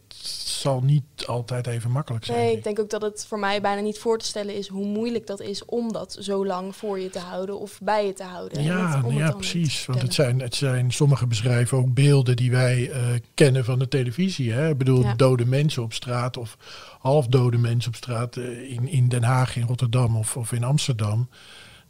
zal 0.43 0.81
niet 0.81 1.03
altijd 1.27 1.67
even 1.67 1.91
makkelijk 1.91 2.25
zijn. 2.25 2.37
Nee, 2.39 2.55
ik 2.57 2.63
denk 2.63 2.79
ook 2.79 2.89
dat 2.89 3.01
het 3.01 3.25
voor 3.27 3.39
mij 3.39 3.61
bijna 3.61 3.81
niet 3.81 3.97
voor 3.99 4.17
te 4.17 4.25
stellen 4.25 4.55
is 4.55 4.67
hoe 4.67 4.85
moeilijk 4.85 5.27
dat 5.27 5.39
is 5.41 5.65
om 5.65 5.91
dat 5.93 6.17
zo 6.19 6.45
lang 6.45 6.75
voor 6.75 6.99
je 6.99 7.09
te 7.09 7.19
houden 7.19 7.59
of 7.59 7.79
bij 7.83 8.05
je 8.05 8.13
te 8.13 8.23
houden. 8.23 8.57
En 8.57 8.63
Ja, 8.63 8.95
het- 8.95 9.05
het 9.05 9.13
ja 9.15 9.31
precies. 9.31 9.85
Want 9.85 10.01
het 10.01 10.13
zijn, 10.13 10.39
het 10.39 10.55
zijn, 10.55 10.91
sommige 10.91 11.27
beschrijven 11.27 11.77
ook 11.77 11.93
beelden 11.93 12.35
die 12.35 12.51
wij 12.51 12.89
eh, 12.91 13.01
kennen 13.33 13.65
van 13.65 13.79
de 13.79 13.87
televisie. 13.87 14.51
Hè? 14.51 14.69
Ik 14.69 14.77
bedoel, 14.77 15.01
Ja. 15.01 15.13
dode 15.15 15.45
mensen 15.45 15.83
op 15.83 15.93
straat 15.93 16.37
of 16.37 16.57
half 16.99 17.27
dode 17.27 17.57
mensen 17.57 17.89
op 17.91 17.95
straat 17.97 18.35
eh, 18.37 18.71
in, 18.71 18.87
in 18.87 19.07
Den 19.09 19.23
Haag, 19.23 19.55
in 19.55 19.67
Rotterdam 19.67 20.17
of, 20.17 20.37
of 20.37 20.51
in 20.51 20.63
Amsterdam. 20.63 21.29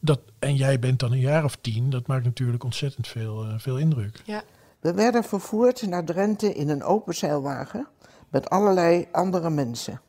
Dat, 0.04 0.20
en 0.40 0.56
jij 0.56 0.80
bent 0.80 1.00
dan 1.00 1.12
een 1.12 1.20
jaar 1.20 1.44
of 1.44 1.58
tien, 1.62 1.90
dat 1.90 2.08
maakt 2.08 2.24
natuurlijk 2.24 2.64
ontzettend 2.64 3.08
veel, 3.08 3.44
eh, 3.44 3.54
veel 3.58 3.78
indruk. 3.78 4.22
Ja, 4.26 4.44
We 4.80 4.94
werden 4.94 5.24
vervoerd 5.24 5.88
naar 5.88 6.04
Drenthe 6.06 6.54
in 6.54 6.70
een 6.70 6.84
open 6.84 7.16
zeilwagen 7.16 7.88
met 8.30 8.50
allerlei 8.50 9.08
andere 9.12 9.50
mensen. 9.50 10.02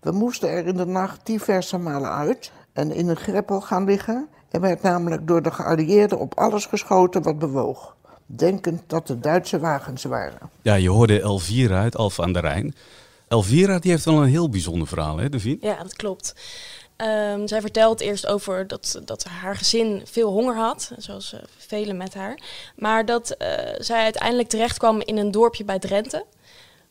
We 0.00 0.10
moesten 0.10 0.48
er 0.48 0.66
in 0.66 0.76
de 0.76 0.86
nacht 0.86 1.26
diverse 1.26 1.78
malen 1.78 2.10
uit 2.10 2.52
en 2.72 2.92
in 2.92 3.08
een 3.08 3.16
greppel 3.16 3.60
gaan 3.60 3.84
liggen. 3.84 4.28
Er 4.50 4.60
werd 4.60 4.82
namelijk 4.82 5.26
door 5.26 5.42
de 5.42 5.50
geallieerden 5.50 6.18
op 6.18 6.38
alles 6.38 6.66
geschoten 6.66 7.22
wat 7.22 7.38
bewoog, 7.38 7.96
denkend 8.26 8.82
dat 8.86 9.08
het 9.08 9.22
Duitse 9.22 9.58
wagens 9.58 10.04
waren. 10.04 10.50
Ja, 10.62 10.74
je 10.74 10.88
hoorde 10.90 11.20
Elvira 11.20 11.80
uit 11.80 11.96
Alphen 11.96 12.24
aan 12.24 12.32
de 12.32 12.40
Rijn. 12.40 12.74
Elvira 13.28 13.78
die 13.78 13.90
heeft 13.90 14.04
wel 14.04 14.22
een 14.22 14.28
heel 14.28 14.48
bijzonder 14.48 14.88
verhaal, 14.88 15.16
hè, 15.16 15.28
Devine? 15.28 15.58
ja, 15.60 15.82
dat 15.82 15.94
klopt. 15.94 16.34
Ehm, 17.00 17.46
zij 17.46 17.60
vertelt 17.60 18.00
eerst 18.00 18.26
over 18.26 18.66
dat, 18.66 19.00
dat 19.04 19.24
haar 19.24 19.56
gezin 19.56 20.02
veel 20.04 20.30
honger 20.30 20.56
had, 20.56 20.90
zoals 20.96 21.32
eh, 21.32 21.40
velen 21.56 21.96
met 21.96 22.14
haar. 22.14 22.38
Maar 22.76 23.06
dat 23.06 23.30
eh, 23.30 23.48
zij 23.78 24.02
uiteindelijk 24.02 24.48
terecht 24.48 24.78
kwam 24.78 25.00
in 25.00 25.16
een 25.16 25.30
dorpje 25.30 25.64
bij 25.64 25.78
Drenthe. 25.78 26.24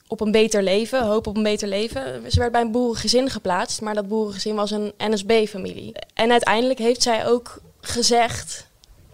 Op 0.07 0.21
een 0.21 0.31
beter 0.31 0.63
leven, 0.63 1.05
hoop 1.05 1.27
op 1.27 1.37
een 1.37 1.43
beter 1.43 1.67
leven. 1.67 2.31
Ze 2.31 2.39
werd 2.39 2.51
bij 2.51 2.61
een 2.61 2.71
boerengezin 2.71 3.29
geplaatst, 3.29 3.81
maar 3.81 3.93
dat 3.93 4.07
boerengezin 4.07 4.55
was 4.55 4.71
een 4.71 4.93
NSB-familie. 4.97 5.95
En 6.13 6.31
uiteindelijk 6.31 6.79
heeft 6.79 7.01
zij 7.01 7.27
ook 7.27 7.61
gezegd: 7.81 8.67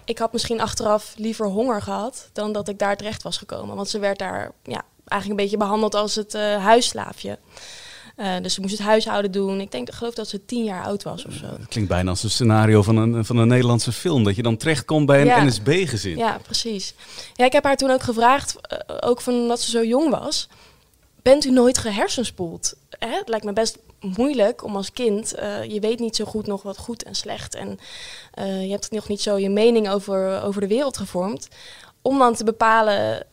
Ik 0.06 0.18
had 0.18 0.34
misschien 0.34 0.62
achteraf 0.62 1.14
liever 1.18 1.46
honger 1.46 1.82
gehad 1.82 2.30
dan 2.34 2.52
dat 2.52 2.68
ik 2.68 2.80
daar 2.80 2.98
terecht 2.98 3.24
was 3.24 3.38
gekomen. 3.38 3.76
Want 3.76 3.90
ze 3.90 4.00
werd 4.00 4.20
daar 4.20 4.52
ja, 4.64 4.84
eigenlijk 5.08 5.40
een 5.40 5.46
beetje 5.46 5.66
behandeld 5.66 5.96
als 5.96 6.16
het 6.16 6.34
eh, 6.34 6.64
huisslaafje. 6.64 7.38
Eh, 8.16 8.36
dus 8.42 8.54
ze 8.54 8.62
moest 8.62 8.78
het 8.78 8.82
huishouden 8.88 9.32
doen. 9.32 9.60
Ik 9.62 9.72
denk, 9.72 9.88
ik 9.88 9.94
geloof 9.94 10.14
dat 10.14 10.28
ze 10.28 10.46
tien 10.46 10.64
jaar 10.64 10.84
oud 10.84 11.04
was 11.04 11.26
of 11.26 11.34
zo. 11.34 11.46
Het 11.46 11.68
klinkt 11.68 11.90
bijna 11.90 12.10
als 12.10 12.24
een 12.24 12.30
scenario 12.30 12.82
van 12.82 12.98
een, 12.98 13.26
van 13.26 13.38
een 13.38 13.48
Nederlandse 13.48 13.92
film. 13.92 14.24
Dat 14.24 14.36
je 14.36 14.44
dan 14.44 14.58
terechtkomt 14.58 15.06
bij 15.06 15.22
een 15.22 15.28
Ja. 15.28 15.44
NSB-gezin. 15.44 16.18
Ja, 16.18 16.40
precies. 16.44 16.94
Ja, 17.34 17.46
ik 17.46 17.52
heb 17.52 17.64
haar 17.64 17.76
toen 17.78 17.90
ook 17.92 18.04
gevraagd, 18.04 18.56
eh, 18.62 18.98
ook 19.00 19.22
van 19.22 19.48
dat 19.48 19.62
ze 19.62 19.70
zo 19.72 19.84
jong 19.84 20.10
was. 20.10 20.48
Bent 21.22 21.46
u 21.46 21.52
nooit 21.52 21.78
gehersenspoeld? 21.78 22.76
Hè? 22.90 23.10
Het 23.10 23.30
lijkt 23.30 23.46
me 23.46 23.54
best 23.54 23.78
moeilijk 24.00 24.64
om 24.64 24.76
als 24.76 24.92
kind, 24.92 25.34
eh, 25.34 25.64
je 25.64 25.80
weet 25.80 26.00
niet 26.00 26.16
zo 26.16 26.26
goed 26.26 26.48
nog 26.48 26.62
wat 26.64 26.78
goed 26.78 27.04
en 27.04 27.16
slecht. 27.16 27.56
En 27.56 27.80
je 28.36 28.70
hebt 28.72 28.92
nog 28.92 29.08
niet 29.08 29.22
zo 29.22 29.38
je 29.38 29.50
mening 29.50 29.90
over, 29.90 30.42
over 30.44 30.62
de 30.62 30.68
wereld 30.68 30.98
gevormd. 30.98 31.48
om 32.02 32.18
dan 32.20 32.36
te 32.36 32.44
bepalen 32.44 33.26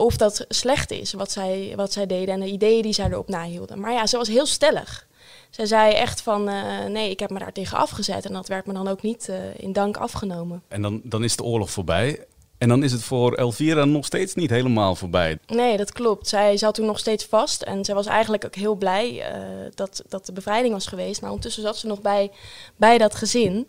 of 0.00 0.16
dat 0.16 0.44
slecht 0.48 0.90
is 0.90 1.12
wat 1.12 1.30
zij, 1.30 1.72
wat 1.76 1.92
zij 1.92 2.06
deden 2.06 2.34
en 2.34 2.40
de 2.40 2.46
ideeën 2.46 2.82
die 2.82 2.92
zij 2.92 3.06
erop 3.06 3.28
nahielden. 3.28 3.80
Maar 3.80 3.92
ja, 3.92 4.06
ze 4.06 4.16
was 4.16 4.28
heel 4.28 4.46
stellig. 4.46 5.06
Zij 5.50 5.66
zei 5.66 5.92
echt 5.92 6.22
van, 6.22 6.48
eh, 6.48 6.84
nee, 6.84 7.10
ik 7.10 7.20
heb 7.20 7.30
me 7.30 7.38
daar 7.38 7.52
tegen 7.52 7.78
afgezet. 7.78 8.24
En 8.24 8.32
dat 8.32 8.48
werd 8.48 8.66
me 8.66 8.72
dan 8.72 8.88
ook 8.88 9.02
niet 9.02 9.28
uh, 9.30 9.36
in 9.56 9.72
dank 9.72 9.96
afgenomen. 9.96 10.62
En 10.68 10.82
dan, 10.82 11.00
dan 11.04 11.24
is 11.24 11.36
de 11.36 11.42
oorlog 11.42 11.70
voorbij. 11.70 12.26
En 12.60 12.68
dan 12.68 12.82
is 12.82 12.92
het 12.92 13.02
voor 13.02 13.34
Elvira 13.34 13.84
nog 13.84 14.04
steeds 14.04 14.34
niet 14.34 14.50
helemaal 14.50 14.94
voorbij. 14.94 15.38
Nee, 15.46 15.76
dat 15.76 15.92
klopt. 15.92 16.28
Zij 16.28 16.56
zat 16.56 16.74
toen 16.74 16.86
nog 16.86 16.98
steeds 16.98 17.24
vast. 17.24 17.62
En 17.62 17.84
zij 17.84 17.94
was 17.94 18.06
eigenlijk 18.06 18.44
ook 18.44 18.54
heel 18.54 18.74
blij 18.74 19.12
uh, 19.12 19.44
dat, 19.74 20.02
dat 20.08 20.26
de 20.26 20.32
bevrijding 20.32 20.74
was 20.74 20.86
geweest. 20.86 21.20
Maar 21.20 21.30
ondertussen 21.30 21.62
zat 21.62 21.76
ze 21.76 21.86
nog 21.86 22.00
bij, 22.00 22.30
bij 22.76 22.98
dat 22.98 23.14
gezin. 23.14 23.66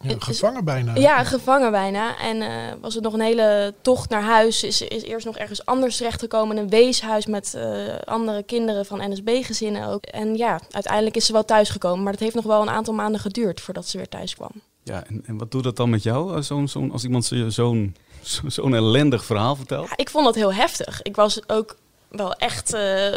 Ja, 0.00 0.14
gevangen 0.18 0.64
bijna. 0.64 0.94
Ja, 0.94 1.24
gevangen 1.24 1.70
bijna. 1.70 2.18
En 2.18 2.36
uh, 2.36 2.48
was 2.80 2.94
het 2.94 3.02
nog 3.02 3.12
een 3.12 3.20
hele 3.20 3.74
tocht 3.82 4.10
naar 4.10 4.22
huis. 4.22 4.62
Is, 4.62 4.80
is 4.80 5.02
eerst 5.02 5.26
nog 5.26 5.36
ergens 5.36 5.64
anders 5.64 5.96
terechtgekomen. 5.96 6.56
In 6.56 6.62
een 6.62 6.68
weeshuis 6.68 7.26
met 7.26 7.54
uh, 7.56 7.94
andere 8.04 8.42
kinderen 8.42 8.86
van 8.86 9.10
NSB-gezinnen 9.10 9.88
ook. 9.88 10.04
En 10.04 10.36
ja, 10.36 10.60
uiteindelijk 10.70 11.16
is 11.16 11.26
ze 11.26 11.32
wel 11.32 11.44
thuisgekomen. 11.44 12.02
Maar 12.02 12.12
dat 12.12 12.22
heeft 12.22 12.34
nog 12.34 12.44
wel 12.44 12.62
een 12.62 12.70
aantal 12.70 12.94
maanden 12.94 13.20
geduurd 13.20 13.60
voordat 13.60 13.88
ze 13.88 13.96
weer 13.96 14.08
thuis 14.08 14.34
kwam. 14.34 14.52
Ja, 14.82 15.04
en, 15.06 15.22
en 15.26 15.38
wat 15.38 15.50
doet 15.50 15.64
dat 15.64 15.76
dan 15.76 15.90
met 15.90 16.02
jou 16.02 16.34
als, 16.34 16.46
zo'n 16.46 16.68
zo'n 16.68 16.92
als 16.92 17.04
iemand 17.04 17.32
zo'n 17.48 17.94
zo'n 18.46 18.74
ellendig 18.74 19.24
verhaal 19.24 19.56
vertelt? 19.56 19.88
Ja, 19.88 19.96
ik 19.96 20.10
vond 20.10 20.24
dat 20.24 20.34
heel 20.34 20.54
heftig. 20.54 21.02
Ik 21.02 21.16
was 21.16 21.48
ook 21.48 21.76
wel 22.08 22.32
echt 22.32 22.74
uh, 22.74 23.12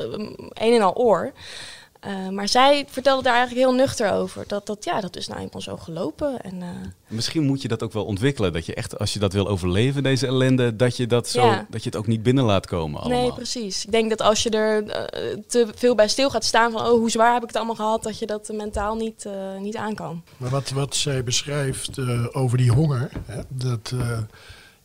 een 0.54 0.74
en 0.74 0.82
al 0.82 0.96
oor. 0.96 1.34
Uh, 2.08 2.30
maar 2.30 2.48
zij 2.48 2.86
vertelde 2.90 3.24
daar 3.24 3.36
eigenlijk 3.36 3.68
heel 3.68 3.78
nuchter 3.78 4.12
over. 4.12 4.44
Dat, 4.48 4.66
dat, 4.66 4.84
ja, 4.84 5.02
dat 5.02 5.16
is 5.16 5.28
nou 5.28 5.42
eenmaal 5.42 5.62
zo 5.62 5.78
gelopen. 5.78 6.42
En, 6.42 6.56
uh... 6.56 6.68
Misschien 7.08 7.44
moet 7.44 7.62
je 7.62 7.68
dat 7.68 7.84
ook 7.84 7.94
wel 7.94 8.06
ontwikkelen. 8.06 8.54
Dat 8.54 8.66
je 8.66 8.74
echt, 8.74 9.00
als 9.00 9.14
je 9.14 9.20
dat 9.20 9.34
wil 9.34 9.48
overleven, 9.48 10.04
deze 10.04 10.28
ellende, 10.28 10.76
dat 10.76 10.98
je, 10.98 11.08
dat 11.08 11.28
zo, 11.28 11.46
ja. 11.46 11.66
dat 11.70 11.84
je 11.84 11.90
het 11.90 11.98
ook 11.98 12.08
niet 12.08 12.24
binnen 12.24 12.44
laat 12.44 12.68
komen 12.68 13.02
allemaal. 13.02 13.22
Nee, 13.22 13.34
precies. 13.34 13.86
Ik 13.86 13.92
denk 13.92 14.10
dat 14.10 14.22
als 14.22 14.44
je 14.44 14.50
er 14.50 14.84
uh, 14.84 15.38
te 15.48 15.68
veel 15.76 15.96
bij 15.96 16.08
stil 16.08 16.30
gaat 16.30 16.46
staan 16.46 16.72
van... 16.72 16.82
oh, 16.82 16.90
hoe 16.90 17.12
zwaar 17.12 17.34
heb 17.34 17.42
ik 17.42 17.48
het 17.48 17.58
allemaal 17.58 17.76
gehad, 17.76 18.04
dat 18.04 18.20
je 18.20 18.26
dat 18.26 18.50
mentaal 18.54 18.96
niet, 18.96 19.26
niet 19.60 19.76
aan 19.76 19.96
kan. 19.96 20.24
Maar 20.38 20.50
wat, 20.50 20.70
wat 20.70 20.96
zij 20.96 21.24
beschrijft 21.24 22.00
over 22.32 22.58
die 22.58 22.72
honger, 22.72 23.10
hè, 23.26 23.42
dat, 23.48 23.94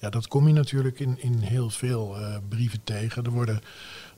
ja, 0.01 0.11
dat 0.11 0.29
kom 0.29 0.47
je 0.47 0.53
natuurlijk 0.55 1.01
in, 1.01 1.17
in 1.19 1.39
heel 1.39 1.71
veel 1.71 2.17
brieven 2.49 2.81
tegen. 2.85 3.25
Er 3.25 3.31
worden... 3.31 3.61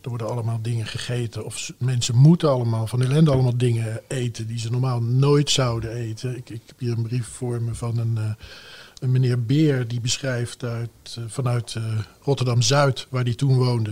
Er 0.03 0.09
worden 0.09 0.29
allemaal 0.29 0.63
dingen 0.63 0.87
gegeten. 0.87 1.45
Of 1.45 1.73
mensen 1.79 2.17
moeten 2.17 2.49
allemaal 2.49 2.87
van 2.87 3.03
ellende 3.03 3.31
allemaal 3.31 3.57
dingen 3.57 4.01
eten 4.09 4.47
die 4.47 4.59
ze 4.59 4.71
normaal 4.71 5.03
nooit 5.03 5.51
zouden 5.51 5.91
eten. 5.93 6.37
Ik, 6.37 6.51
ik 6.51 6.63
heb 6.67 6.79
hier 6.79 6.93
een 6.93 7.03
brief 7.03 7.27
voor 7.27 7.63
me 7.63 7.75
van 7.75 7.99
een, 7.99 8.15
uh, 8.19 8.31
een 8.99 9.11
meneer 9.13 9.45
Beer 9.45 9.89
die 9.89 10.01
beschrijft 10.01 10.65
uit, 10.65 11.17
uh, 11.19 11.25
vanuit 11.29 11.77
Rotterdam-Zuid, 12.21 13.07
waar 13.11 13.25
hij 13.25 13.35
toen 13.35 13.57
woonde. 13.57 13.91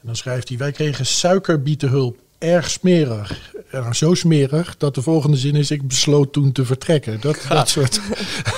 En 0.00 0.06
dan 0.06 0.16
schrijft 0.16 0.48
hij, 0.48 0.58
wij 0.58 0.72
kregen 0.72 1.06
suikerbietenhulp, 1.06 2.18
erg 2.38 2.70
smerig. 2.70 3.52
Zo 3.92 4.14
smerig 4.14 4.76
dat 4.76 4.94
de 4.94 5.02
volgende 5.02 5.36
zin 5.36 5.54
is, 5.54 5.70
ik 5.70 5.88
besloot 5.88 6.32
toen 6.32 6.52
te 6.52 6.64
vertrekken. 6.64 7.20
Dat, 7.20 7.44
dat, 7.48 7.68
soort, 7.68 8.00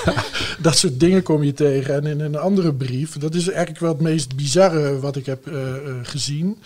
dat 0.61 0.77
soort 0.77 0.99
dingen 0.99 1.23
kom 1.23 1.43
je 1.43 1.53
tegen. 1.53 1.95
En 1.95 2.05
in 2.05 2.19
een 2.19 2.35
andere 2.35 2.73
brief, 2.73 3.17
dat 3.17 3.35
is 3.35 3.47
eigenlijk 3.47 3.79
wel 3.79 3.91
het 3.91 4.01
meest 4.01 4.35
bizarre 4.35 4.99
wat 4.99 5.15
ik 5.15 5.25
heb 5.25 5.47
uh, 5.47 5.53
uh, 5.53 5.93
gezien. 6.03 6.57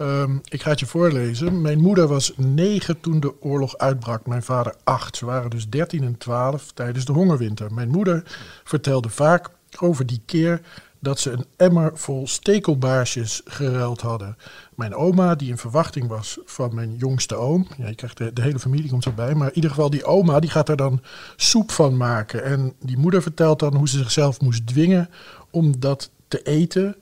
Um, 0.00 0.40
ik 0.48 0.62
ga 0.62 0.70
het 0.70 0.80
je 0.80 0.86
voorlezen. 0.86 1.60
Mijn 1.60 1.80
moeder 1.80 2.06
was 2.06 2.32
negen 2.36 3.00
toen 3.00 3.20
de 3.20 3.42
oorlog 3.42 3.78
uitbrak. 3.78 4.26
Mijn 4.26 4.42
vader 4.42 4.74
acht. 4.84 5.16
Ze 5.16 5.24
waren 5.24 5.50
dus 5.50 5.68
dertien 5.68 6.04
en 6.04 6.18
twaalf 6.18 6.72
tijdens 6.74 7.04
de 7.04 7.12
hongerwinter. 7.12 7.72
Mijn 7.74 7.88
moeder 7.88 8.22
vertelde 8.64 9.08
vaak 9.08 9.48
over 9.80 10.06
die 10.06 10.20
keer 10.26 10.60
dat 11.06 11.20
ze 11.20 11.30
een 11.30 11.46
emmer 11.56 11.90
vol 11.94 12.26
stekelbaarsjes 12.26 13.40
geruild 13.44 14.00
hadden. 14.00 14.36
Mijn 14.74 14.94
oma, 14.94 15.34
die 15.34 15.50
in 15.50 15.58
verwachting 15.58 16.08
was 16.08 16.38
van 16.44 16.74
mijn 16.74 16.94
jongste 16.96 17.34
oom. 17.34 17.66
Ja, 17.76 17.88
je 17.88 17.94
krijgt 17.94 18.18
de, 18.18 18.42
hele 18.42 18.58
familie 18.58 18.90
komt 18.90 19.04
erbij. 19.04 19.34
Maar 19.34 19.48
in 19.48 19.54
ieder 19.54 19.70
geval, 19.70 19.90
die 19.90 20.04
oma 20.04 20.40
die 20.40 20.50
gaat 20.50 20.68
er 20.68 20.76
dan 20.76 21.02
soep 21.36 21.70
van 21.70 21.96
maken. 21.96 22.44
En 22.44 22.72
die 22.80 22.98
moeder 22.98 23.22
vertelt 23.22 23.58
dan 23.58 23.74
hoe 23.74 23.88
ze 23.88 23.98
zichzelf 23.98 24.40
moest 24.40 24.66
dwingen 24.66 25.10
om 25.50 25.80
dat 25.80 26.10
te 26.28 26.42
eten. 26.42 26.96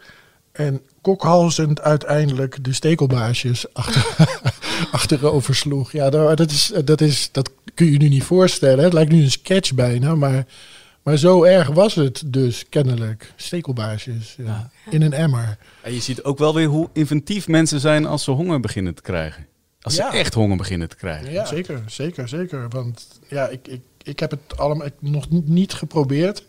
En 0.53 0.81
kokhalzend 1.01 1.81
uiteindelijk 1.81 2.65
de 2.65 2.73
stekelbaarsjes 2.73 3.75
achter, 3.75 4.29
achterover 4.99 5.55
sloeg. 5.55 5.93
Ja, 5.93 6.11
dat, 6.11 6.51
is, 6.51 6.73
dat, 6.85 7.01
is, 7.01 7.29
dat 7.33 7.51
kun 7.75 7.91
je 7.91 7.99
nu 7.99 8.09
niet 8.09 8.25
voorstellen. 8.25 8.85
Het 8.85 8.93
lijkt 8.93 9.13
nu 9.13 9.23
een 9.23 9.31
sketch 9.31 9.75
bijna, 9.75 10.15
maar... 10.15 10.47
Maar 11.05 11.17
zo 11.17 11.43
erg 11.43 11.69
was 11.69 11.95
het 11.95 12.23
dus 12.27 12.69
kennelijk. 12.69 13.33
Stekelbaarsjes 13.37 14.35
ja. 14.37 14.45
Ja. 14.45 14.71
in 14.91 15.03
een 15.03 15.13
emmer. 15.13 15.57
En 15.83 15.95
je 15.95 16.01
ziet 16.01 16.23
ook 16.23 16.39
wel 16.39 16.55
weer 16.55 16.67
hoe 16.67 16.89
inventief 16.93 17.49
mensen 17.49 17.81
zijn 17.81 18.07
als 18.07 18.25
ze 18.25 18.31
honger 18.31 18.61
beginnen 18.61 18.95
te 18.95 19.03
krijgen. 19.03 19.47
Als 19.81 19.97
ja. 19.97 20.11
ze 20.11 20.17
echt 20.17 20.35
honger 20.35 20.57
beginnen 20.57 20.89
te 20.89 20.97
krijgen. 20.97 21.33
Ja, 21.33 21.45
zeker, 21.45 21.83
zeker, 21.87 22.29
zeker. 22.29 22.69
Want 22.69 23.21
ja, 23.29 23.49
ik, 23.49 23.69
ik, 23.69 23.81
ik 24.03 24.21
heb 24.21 24.31
het 24.31 24.41
allemaal 24.57 24.89
nog 24.99 25.27
niet 25.31 25.73
geprobeerd. 25.73 26.45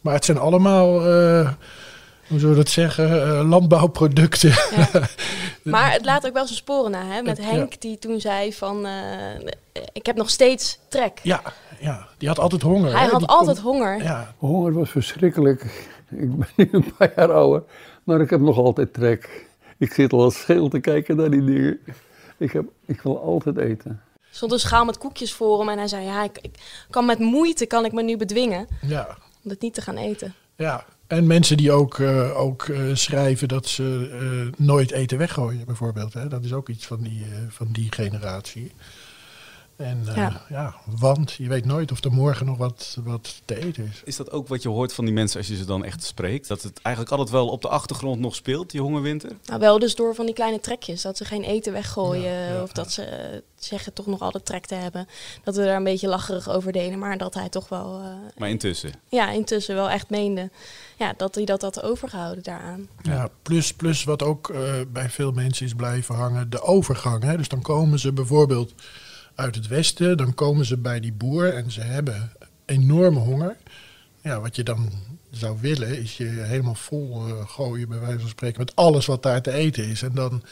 Maar 0.00 0.14
het 0.14 0.24
zijn 0.24 0.38
allemaal, 0.38 0.96
uh, 0.96 1.50
hoe 2.28 2.38
zullen 2.38 2.56
we 2.56 2.62
dat 2.62 2.68
zeggen, 2.68 3.10
uh, 3.10 3.48
landbouwproducten. 3.48 4.54
maar 5.62 5.92
het 5.92 6.04
laat 6.04 6.26
ook 6.26 6.32
wel 6.32 6.46
zijn 6.46 6.58
sporen 6.58 6.90
na. 6.90 7.06
Hè? 7.06 7.22
Met 7.22 7.38
Henk 7.38 7.80
die 7.80 7.98
toen 7.98 8.20
zei 8.20 8.52
van, 8.52 8.86
uh, 8.86 8.92
ik 9.92 10.06
heb 10.06 10.16
nog 10.16 10.30
steeds 10.30 10.78
trek. 10.88 11.20
Ja, 11.22 11.42
ja, 11.80 12.06
die 12.18 12.28
had 12.28 12.38
altijd 12.38 12.62
honger. 12.62 12.92
Hij 12.92 13.04
hè? 13.04 13.10
had 13.10 13.18
die 13.18 13.28
altijd 13.28 13.62
kon... 13.62 13.72
honger. 13.72 14.02
Ja. 14.02 14.34
Honger 14.38 14.72
was 14.72 14.90
verschrikkelijk. 14.90 15.62
Ik 16.10 16.36
ben 16.36 16.48
nu 16.56 16.68
een 16.70 16.94
paar 16.96 17.12
jaar 17.16 17.32
ouder, 17.32 17.62
maar 18.04 18.20
ik 18.20 18.30
heb 18.30 18.40
nog 18.40 18.58
altijd 18.58 18.92
trek. 18.92 19.46
Ik 19.78 19.92
zit 19.92 20.12
al 20.12 20.22
als 20.22 20.38
scheel 20.38 20.68
te 20.68 20.80
kijken 20.80 21.16
naar 21.16 21.30
die 21.30 21.44
dingen. 21.44 21.78
Ik, 22.36 22.52
heb, 22.52 22.64
ik 22.84 23.00
wil 23.00 23.20
altijd 23.20 23.56
eten. 23.56 24.02
Er 24.20 24.42
stond 24.42 24.52
een 24.52 24.58
schaal 24.58 24.84
met 24.84 24.98
koekjes 24.98 25.32
voor 25.32 25.58
hem 25.58 25.68
en 25.68 25.78
hij 25.78 25.88
zei, 25.88 26.04
ja, 26.04 26.24
ik, 26.24 26.38
ik 26.40 26.54
kan 26.90 27.06
met 27.06 27.18
moeite 27.18 27.66
kan 27.66 27.84
ik 27.84 27.92
me 27.92 28.02
nu 28.02 28.16
bedwingen 28.16 28.66
ja. 28.82 29.16
om 29.44 29.50
het 29.50 29.60
niet 29.60 29.74
te 29.74 29.80
gaan 29.80 29.96
eten. 29.96 30.34
Ja, 30.56 30.84
en 31.06 31.26
mensen 31.26 31.56
die 31.56 31.72
ook, 31.72 31.98
uh, 31.98 32.40
ook 32.40 32.66
uh, 32.66 32.94
schrijven 32.94 33.48
dat 33.48 33.66
ze 33.66 34.10
uh, 34.22 34.66
nooit 34.66 34.90
eten 34.90 35.18
weggooien, 35.18 35.64
bijvoorbeeld. 35.66 36.12
Hè? 36.12 36.28
Dat 36.28 36.44
is 36.44 36.52
ook 36.52 36.68
iets 36.68 36.86
van 36.86 37.00
die, 37.00 37.26
van 37.48 37.68
die 37.72 37.92
generatie. 37.92 38.72
En 39.76 40.02
uh, 40.08 40.16
ja. 40.16 40.42
ja. 40.48 40.74
want 40.84 41.32
je 41.32 41.48
weet 41.48 41.64
nooit 41.64 41.92
of 41.92 42.04
er 42.04 42.12
morgen 42.12 42.46
nog 42.46 42.58
wat, 42.58 42.98
wat 43.04 43.42
te 43.44 43.64
eten 43.64 43.84
is. 43.84 44.02
Is 44.04 44.16
dat 44.16 44.30
ook 44.30 44.48
wat 44.48 44.62
je 44.62 44.68
hoort 44.68 44.92
van 44.92 45.04
die 45.04 45.14
mensen 45.14 45.38
als 45.38 45.48
je 45.48 45.56
ze 45.56 45.64
dan 45.64 45.84
echt 45.84 46.04
spreekt? 46.04 46.48
Dat 46.48 46.62
het 46.62 46.80
eigenlijk 46.82 47.16
altijd 47.16 47.30
wel 47.30 47.48
op 47.48 47.62
de 47.62 47.68
achtergrond 47.68 48.20
nog 48.20 48.34
speelt, 48.34 48.70
die 48.70 48.80
hongerwinter? 48.80 49.30
Nou, 49.44 49.60
wel 49.60 49.78
dus 49.78 49.94
door 49.94 50.14
van 50.14 50.26
die 50.26 50.34
kleine 50.34 50.60
trekjes. 50.60 51.02
Dat 51.02 51.16
ze 51.16 51.24
geen 51.24 51.42
eten 51.42 51.72
weggooien. 51.72 52.32
Ja, 52.32 52.48
ja, 52.48 52.62
of 52.62 52.72
dat 52.72 52.92
ze 52.92 53.42
zeggen 53.58 53.92
toch 53.92 54.06
nog 54.06 54.20
altijd 54.20 54.44
trek 54.44 54.66
te 54.66 54.74
hebben. 54.74 55.08
Dat 55.44 55.56
we 55.56 55.64
daar 55.64 55.76
een 55.76 55.84
beetje 55.84 56.08
lacherig 56.08 56.48
over 56.48 56.72
deden. 56.72 56.98
Maar 56.98 57.18
dat 57.18 57.34
hij 57.34 57.48
toch 57.48 57.68
wel... 57.68 58.00
Uh, 58.00 58.06
maar 58.36 58.48
intussen? 58.48 58.92
Ja, 59.08 59.30
intussen 59.30 59.74
wel 59.74 59.90
echt 59.90 60.10
meende. 60.10 60.50
Ja, 60.96 61.14
dat 61.16 61.34
hij 61.34 61.44
dat 61.44 61.62
had 61.62 61.82
overgehouden 61.82 62.42
daaraan. 62.42 62.88
Ja, 63.02 63.28
plus, 63.42 63.72
plus 63.74 64.04
wat 64.04 64.22
ook 64.22 64.48
uh, 64.48 64.60
bij 64.88 65.10
veel 65.10 65.32
mensen 65.32 65.66
is 65.66 65.74
blijven 65.74 66.14
hangen. 66.14 66.50
De 66.50 66.62
overgang. 66.62 67.22
Hè? 67.22 67.36
Dus 67.36 67.48
dan 67.48 67.62
komen 67.62 67.98
ze 67.98 68.12
bijvoorbeeld 68.12 68.74
uit 69.36 69.54
het 69.54 69.66
westen. 69.66 70.16
Dan 70.16 70.34
komen 70.34 70.64
ze 70.64 70.76
bij 70.76 71.00
die 71.00 71.12
boer 71.12 71.54
en 71.54 71.70
ze 71.70 71.80
hebben 71.80 72.32
enorme 72.64 73.18
honger. 73.18 73.56
Ja, 74.22 74.40
wat 74.40 74.56
je 74.56 74.62
dan 74.62 74.90
zou 75.30 75.56
willen 75.60 75.98
is 75.98 76.16
je 76.16 76.24
helemaal 76.24 76.74
vol 76.74 77.28
uh, 77.28 77.48
gooien, 77.48 77.88
bij 77.88 78.00
wijze 78.00 78.18
van 78.20 78.28
spreken, 78.28 78.58
met 78.58 78.76
alles 78.76 79.06
wat 79.06 79.22
daar 79.22 79.42
te 79.42 79.52
eten 79.52 79.84
is. 79.84 80.02
En 80.02 80.14
dan, 80.14 80.42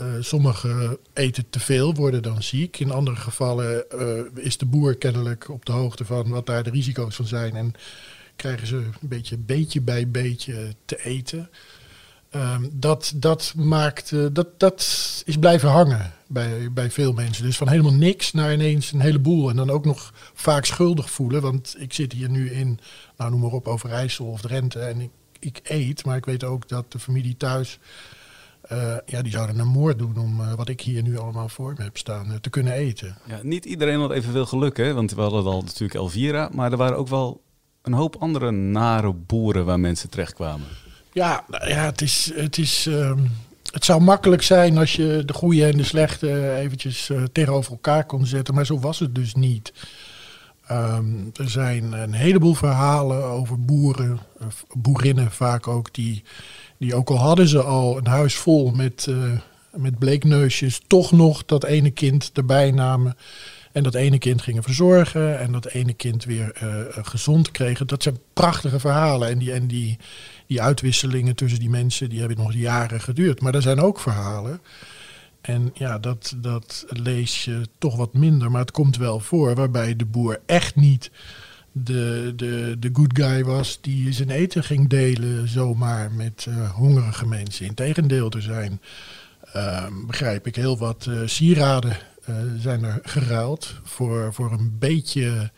uh, 0.00 0.06
sommigen 0.20 0.98
eten 1.12 1.50
te 1.50 1.60
veel, 1.60 1.94
worden 1.94 2.22
dan 2.22 2.42
ziek. 2.42 2.78
In 2.78 2.90
andere 2.90 3.16
gevallen 3.16 3.84
uh, 3.94 4.44
is 4.44 4.56
de 4.56 4.66
boer 4.66 4.96
kennelijk 4.96 5.48
op 5.48 5.64
de 5.64 5.72
hoogte 5.72 6.04
van 6.04 6.28
wat 6.28 6.46
daar 6.46 6.62
de 6.62 6.70
risico's 6.70 7.16
van 7.16 7.26
zijn. 7.26 7.56
En 7.56 7.74
krijgen 8.36 8.66
ze 8.66 8.76
een 8.76 8.94
beetje, 9.00 9.36
beetje 9.36 9.80
bij 9.80 10.10
beetje 10.10 10.74
te 10.84 11.04
eten. 11.04 11.50
Um, 12.36 12.70
dat, 12.72 13.12
dat, 13.16 13.52
maakt, 13.56 14.10
uh, 14.10 14.26
dat, 14.32 14.60
dat 14.60 14.80
is 15.24 15.36
blijven 15.36 15.68
hangen 15.68 16.12
bij, 16.26 16.72
bij 16.72 16.90
veel 16.90 17.12
mensen. 17.12 17.44
Dus 17.44 17.56
van 17.56 17.68
helemaal 17.68 17.92
niks 17.92 18.32
naar 18.32 18.52
ineens 18.52 18.92
een 18.92 19.00
heleboel. 19.00 19.50
En 19.50 19.56
dan 19.56 19.70
ook 19.70 19.84
nog 19.84 20.12
vaak 20.34 20.64
schuldig 20.64 21.10
voelen. 21.10 21.42
Want 21.42 21.74
ik 21.78 21.92
zit 21.92 22.12
hier 22.12 22.30
nu 22.30 22.50
in, 22.50 22.78
nou 23.16 23.30
noem 23.30 23.40
maar 23.40 23.50
op, 23.50 23.68
Overijssel 23.68 24.26
of 24.26 24.40
Drenthe. 24.40 24.80
En 24.80 25.00
ik, 25.00 25.10
ik 25.38 25.60
eet, 25.62 26.04
maar 26.04 26.16
ik 26.16 26.24
weet 26.24 26.44
ook 26.44 26.68
dat 26.68 26.92
de 26.92 26.98
familie 26.98 27.36
thuis... 27.36 27.78
Uh, 28.72 28.96
ja, 29.06 29.22
die 29.22 29.32
zouden 29.32 29.58
een 29.58 29.66
moord 29.66 29.98
doen 29.98 30.16
om 30.16 30.40
uh, 30.40 30.54
wat 30.54 30.68
ik 30.68 30.80
hier 30.80 31.02
nu 31.02 31.18
allemaal 31.18 31.48
voor 31.48 31.74
me 31.76 31.82
heb 31.82 31.96
staan 31.96 32.38
te 32.40 32.50
kunnen 32.50 32.72
eten. 32.72 33.16
Ja, 33.26 33.38
niet 33.42 33.64
iedereen 33.64 34.00
had 34.00 34.10
evenveel 34.10 34.46
geluk, 34.46 34.76
hè? 34.76 34.94
Want 34.94 35.12
we 35.12 35.20
hadden 35.20 35.44
al 35.44 35.62
natuurlijk 35.62 35.94
Elvira. 35.94 36.50
Maar 36.52 36.72
er 36.72 36.76
waren 36.76 36.96
ook 36.96 37.08
wel 37.08 37.42
een 37.82 37.92
hoop 37.92 38.16
andere 38.16 38.50
nare 38.50 39.12
boeren 39.12 39.64
waar 39.64 39.80
mensen 39.80 40.10
terechtkwamen. 40.10 40.66
Ja, 41.16 41.44
nou 41.48 41.68
ja 41.68 41.84
het, 41.84 42.00
is, 42.00 42.32
het, 42.34 42.58
is, 42.58 42.86
um, 42.86 43.30
het 43.70 43.84
zou 43.84 44.00
makkelijk 44.00 44.42
zijn 44.42 44.78
als 44.78 44.92
je 44.96 45.22
de 45.26 45.32
goede 45.32 45.66
en 45.66 45.76
de 45.76 45.84
slechte 45.84 46.54
eventjes 46.56 47.08
uh, 47.08 47.22
tegenover 47.32 47.72
elkaar 47.72 48.04
kon 48.04 48.26
zetten. 48.26 48.54
Maar 48.54 48.66
zo 48.66 48.78
was 48.78 48.98
het 48.98 49.14
dus 49.14 49.34
niet. 49.34 49.72
Ehm, 50.66 51.06
er 51.34 51.50
zijn 51.50 51.92
een 51.92 52.12
heleboel 52.12 52.54
verhalen 52.54 53.24
over 53.24 53.64
boeren, 53.64 54.18
eh, 54.40 54.46
boerinnen 54.72 55.30
vaak 55.30 55.68
ook, 55.68 55.94
die, 55.94 56.24
die 56.78 56.94
ook 56.94 57.10
al 57.10 57.18
hadden 57.18 57.48
ze 57.48 57.62
al 57.62 57.98
een 57.98 58.06
huis 58.06 58.34
vol 58.34 58.70
met, 58.70 59.06
uh, 59.08 59.32
met 59.70 59.98
bleekneusjes, 59.98 60.80
toch 60.86 61.12
nog 61.12 61.44
dat 61.44 61.64
ene 61.64 61.90
kind 61.90 62.30
erbij 62.34 62.70
namen. 62.70 63.16
En 63.76 63.82
dat 63.82 63.94
ene 63.94 64.18
kind 64.18 64.42
gingen 64.42 64.62
verzorgen 64.62 65.38
en 65.38 65.52
dat 65.52 65.66
ene 65.66 65.92
kind 65.92 66.24
weer 66.24 66.52
uh, 66.62 67.04
gezond 67.04 67.50
kregen. 67.50 67.86
Dat 67.86 68.02
zijn 68.02 68.18
prachtige 68.32 68.80
verhalen. 68.80 69.28
En, 69.28 69.38
die, 69.38 69.52
en 69.52 69.66
die, 69.66 69.98
die 70.46 70.62
uitwisselingen 70.62 71.36
tussen 71.36 71.60
die 71.60 71.70
mensen, 71.70 72.08
die 72.08 72.18
hebben 72.18 72.36
nog 72.36 72.52
jaren 72.52 73.00
geduurd. 73.00 73.40
Maar 73.40 73.54
er 73.54 73.62
zijn 73.62 73.80
ook 73.80 74.00
verhalen. 74.00 74.60
En 75.40 75.70
ja, 75.74 75.98
dat, 75.98 76.34
dat 76.36 76.84
lees 76.88 77.44
je 77.44 77.60
toch 77.78 77.96
wat 77.96 78.14
minder, 78.14 78.50
maar 78.50 78.60
het 78.60 78.70
komt 78.70 78.96
wel 78.96 79.20
voor. 79.20 79.54
Waarbij 79.54 79.96
de 79.96 80.06
boer 80.06 80.40
echt 80.46 80.76
niet 80.76 81.10
de, 81.72 82.32
de, 82.36 82.76
de 82.78 82.90
good 82.92 83.18
guy 83.18 83.44
was 83.44 83.78
die 83.80 84.12
zijn 84.12 84.30
eten 84.30 84.64
ging 84.64 84.88
delen 84.88 85.48
zomaar 85.48 86.12
met 86.12 86.46
uh, 86.48 86.70
hongerige 86.70 87.26
mensen. 87.26 87.66
Integendeel, 87.66 88.30
er 88.30 88.42
zijn, 88.42 88.80
uh, 89.56 89.86
begrijp 90.06 90.46
ik, 90.46 90.56
heel 90.56 90.78
wat 90.78 91.08
sieraden 91.24 91.96
zijn 92.58 92.84
er 92.84 93.00
geruild 93.02 93.74
voor, 93.82 94.34
voor 94.34 94.52
een 94.52 94.76
beetje... 94.78 95.50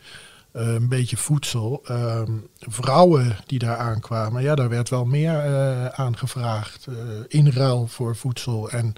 een 0.51 0.89
beetje 0.89 1.17
voedsel. 1.17 1.81
Ehm, 1.85 2.31
vrouwen 2.59 3.35
die 3.45 3.59
daar 3.59 3.77
aankwamen, 3.77 4.41
ja, 4.41 4.55
daar 4.55 4.69
werd 4.69 4.89
wel 4.89 5.05
meer 5.05 5.91
aan 5.91 6.17
gevraagd. 6.17 6.87
in 7.27 7.49
ruil 7.49 7.87
voor 7.87 8.15
voedsel. 8.15 8.69
En 8.69 8.93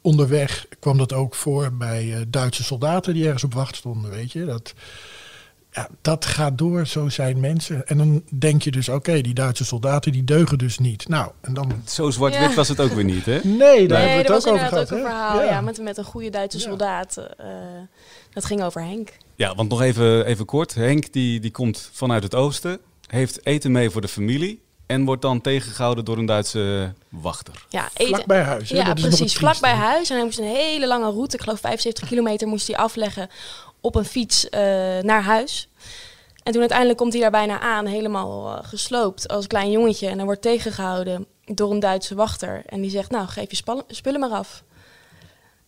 onderweg 0.00 0.66
kwam 0.80 0.98
dat 0.98 1.12
ook 1.12 1.34
voor 1.34 1.72
bij 1.72 2.24
Duitse 2.28 2.64
soldaten 2.64 3.14
die 3.14 3.24
ergens 3.24 3.44
op 3.44 3.54
wacht 3.54 3.76
stonden, 3.76 4.10
weet 4.10 4.32
je. 4.32 4.44
Dat, 4.44 4.74
ja, 5.74 5.88
dat 6.02 6.24
gaat 6.24 6.58
door, 6.58 6.86
zo 6.86 7.08
zijn 7.08 7.40
mensen. 7.40 7.86
En 7.86 7.98
dan 7.98 8.22
denk 8.38 8.62
je 8.62 8.70
dus, 8.70 8.88
oké, 8.88 9.20
die 9.20 9.34
Duitse 9.34 9.64
soldaten 9.64 10.12
die 10.12 10.24
deugen 10.24 10.58
dus 10.58 10.78
niet. 10.78 11.08
Nou, 11.08 11.30
en 11.40 11.54
dan... 11.54 11.82
Zo 11.86 12.10
zwart-wit 12.10 12.48
ja. 12.50 12.54
was 12.54 12.68
het 12.68 12.80
ook 12.80 12.92
weer 12.92 13.04
niet, 13.04 13.24
hè? 13.26 13.38
Nee, 13.42 13.88
daar 13.88 13.98
nee, 13.98 14.08
hebben 14.08 14.08
we 14.08 14.16
het 14.16 14.28
was 14.28 14.46
ook 14.46 14.52
over 14.52 14.64
inderdaad 14.64 14.88
gehad. 14.88 14.92
ook 14.92 14.98
een 14.98 15.04
verhaal, 15.10 15.38
Ja. 15.40 15.44
ja. 15.50 15.60
met, 15.60 15.78
met 15.80 15.96
een 15.98 16.04
goede 16.04 16.30
Duitse 16.30 16.60
soldaat. 16.60 17.16
eh, 17.16 17.46
dat 18.32 18.44
ging 18.44 18.62
over 18.62 18.82
Henk. 18.82 19.12
Ja, 19.34 19.54
want 19.54 19.68
nog 19.70 19.80
even, 19.82 20.26
even 20.26 20.44
kort. 20.44 20.74
Henk 20.74 21.12
die, 21.12 21.40
die 21.40 21.50
komt 21.50 21.90
vanuit 21.92 22.22
het 22.22 22.34
oosten, 22.34 22.78
heeft 23.06 23.46
eten 23.46 23.72
mee 23.72 23.90
voor 23.90 24.00
de 24.00 24.08
familie... 24.08 24.62
en 24.86 25.04
wordt 25.04 25.22
dan 25.22 25.40
tegengehouden 25.40 26.04
door 26.04 26.18
een 26.18 26.26
Duitse 26.26 26.92
wachter. 27.08 27.64
Ja, 27.68 27.88
eten. 27.94 28.14
Vlak 28.14 28.26
bij 28.26 28.42
huis. 28.42 28.70
hè? 28.70 28.76
Ja, 28.76 28.84
Dat 28.84 28.98
is 28.98 29.02
precies. 29.06 29.36
Vlak 29.36 29.60
bij 29.60 29.74
huis. 29.74 30.10
En 30.10 30.16
hij 30.16 30.24
moest 30.24 30.38
een 30.38 30.44
hele 30.44 30.86
lange 30.86 31.10
route, 31.10 31.36
ik 31.36 31.42
geloof 31.42 31.60
75 31.60 32.08
kilometer, 32.08 32.48
moest 32.48 32.66
hij 32.66 32.76
afleggen 32.76 33.28
op 33.84 33.94
een 33.94 34.04
fiets 34.04 34.48
eh, 34.48 34.60
naar 35.00 35.22
huis. 35.22 35.68
En 36.42 36.52
toen 36.52 36.60
uiteindelijk 36.60 36.98
komt 36.98 37.12
hij 37.12 37.22
daar 37.22 37.30
bijna 37.30 37.60
aan, 37.60 37.86
helemaal 37.86 38.56
eh, 38.56 38.64
gesloopt 38.64 39.28
als 39.28 39.46
klein 39.46 39.70
jongetje. 39.70 40.08
En 40.08 40.16
hij 40.16 40.24
wordt 40.24 40.42
tegengehouden 40.42 41.26
door 41.44 41.70
een 41.70 41.80
Duitse 41.80 42.14
wachter. 42.14 42.62
En 42.66 42.80
die 42.80 42.90
zegt, 42.90 43.10
nou, 43.10 43.26
geef 43.26 43.50
je 43.50 43.84
spullen 43.86 44.20
maar 44.20 44.30
af. 44.30 44.64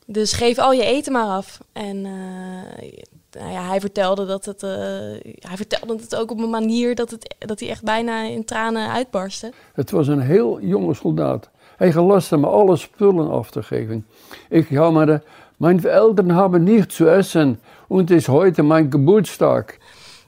Dus 0.06 0.32
geef 0.32 0.58
al 0.58 0.72
je 0.72 0.84
eten 0.84 1.12
maar 1.12 1.26
af. 1.26 1.60
En 1.72 2.04
eh, 2.04 2.90
nou 3.40 3.52
ja, 3.52 3.62
hij, 3.68 3.80
vertelde 3.80 4.26
dat 4.26 4.44
het, 4.44 4.60
hij 4.60 5.56
vertelde 5.56 5.96
het 5.96 6.16
ook 6.16 6.30
op 6.30 6.38
een 6.38 6.50
manier 6.50 6.94
dat, 6.94 7.10
het, 7.10 7.34
dat 7.38 7.60
hij 7.60 7.68
echt 7.68 7.82
bijna 7.82 8.22
in 8.22 8.44
tranen 8.44 8.90
uitbarstte. 8.90 9.52
Het 9.74 9.90
was 9.90 10.08
een 10.08 10.20
heel 10.20 10.60
jonge 10.60 10.94
soldaat. 10.94 11.50
Hij 11.76 11.92
gelastte 11.92 12.36
me 12.36 12.46
alle 12.46 12.76
spullen 12.76 13.30
af 13.30 13.50
te 13.50 13.62
geven. 13.62 14.06
Ik 14.48 14.70
jammerde, 14.70 15.22
mijn 15.56 15.84
Eltern 15.84 16.30
hebben 16.30 16.62
niet 16.62 16.92
zu 16.92 17.06
essen 17.06 17.60
und 17.88 18.08
het 18.08 18.18
is 18.18 18.26
heute 18.26 18.62
mijn 18.62 18.86
Geburtstag. 18.90 19.64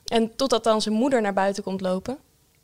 En 0.05 0.31
totdat 0.37 0.65
dan 0.65 0.83
zijn 0.83 0.95
moeder 0.95 1.21
naar 1.21 1.33
buiten 1.33 1.63
komt 1.63 1.81
lopen. 1.81 2.19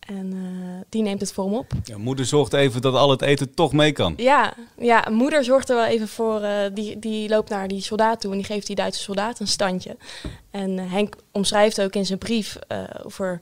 En 0.07 0.33
eh, 0.33 0.81
die 0.89 1.03
neemt 1.03 1.21
het 1.21 1.33
voor 1.33 1.45
hem 1.45 1.55
op. 1.55 1.73
Ja, 1.85 1.99
moeder 1.99 2.25
zorgt 2.25 2.53
even 2.53 2.81
dat 2.83 2.95
al 2.95 3.11
het 3.11 3.23
eten 3.23 3.55
toch 3.55 3.73
mee 3.73 3.93
kan. 3.93 4.15
Ja, 4.17 4.55
ja 4.79 5.07
moeder 5.11 5.45
zorgt 5.45 5.69
er 5.69 5.77
wel 5.77 5.85
even 5.85 6.09
voor. 6.09 6.41
eh, 6.41 6.71
die, 6.75 6.99
die 6.99 7.29
loopt 7.29 7.49
naar 7.51 7.69
die 7.69 7.81
soldaat 7.81 8.21
toe 8.21 8.31
en 8.31 8.37
die 8.37 8.47
geeft 8.47 8.67
die 8.67 8.77
Duitse 8.77 9.03
soldaat 9.03 9.41
een 9.41 9.47
standje. 9.47 9.97
En 10.51 10.79
eh, 10.79 10.93
Henk 10.93 11.17
omschrijft 11.33 11.81
ook 11.81 11.95
in 11.95 12.07
zijn 12.07 12.19
brief 12.19 12.59
eh, 12.69 12.79
over 13.05 13.41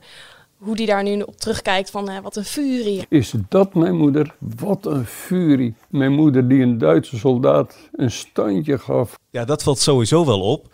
hoe 0.63 0.75
hij 0.75 0.85
daar 0.85 1.03
nu 1.03 1.21
op 1.21 1.37
terugkijkt 1.37 1.89
van 1.89 2.09
eh, 2.09 2.19
wat 2.19 2.35
een 2.35 2.45
furie. 2.45 3.05
Is 3.09 3.33
dat 3.49 3.73
mijn 3.73 3.95
moeder? 3.95 4.35
Wat 4.39 4.85
een 4.85 5.05
furie. 5.05 5.75
Mijn 5.89 6.11
moeder 6.13 6.47
die 6.47 6.61
een 6.61 6.77
Duitse 6.77 7.17
soldaat 7.17 7.75
een 7.91 8.11
standje 8.11 8.77
gaf. 8.77 9.15
Ja, 9.29 9.45
dat 9.45 9.63
valt 9.63 9.79
sowieso 9.79 10.25
wel 10.25 10.41
op. 10.41 10.67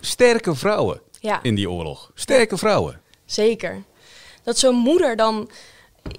Sterke 0.00 0.54
vrouwen 0.54 1.00
Ja, 1.20 1.42
in 1.42 1.54
die 1.54 1.70
oorlog. 1.70 2.10
Sterke 2.14 2.56
vrouwen. 2.56 3.00
zeker. 3.24 3.82
Dat 4.42 4.58
zo'n 4.58 4.74
moeder 4.76 5.16
dan 5.16 5.48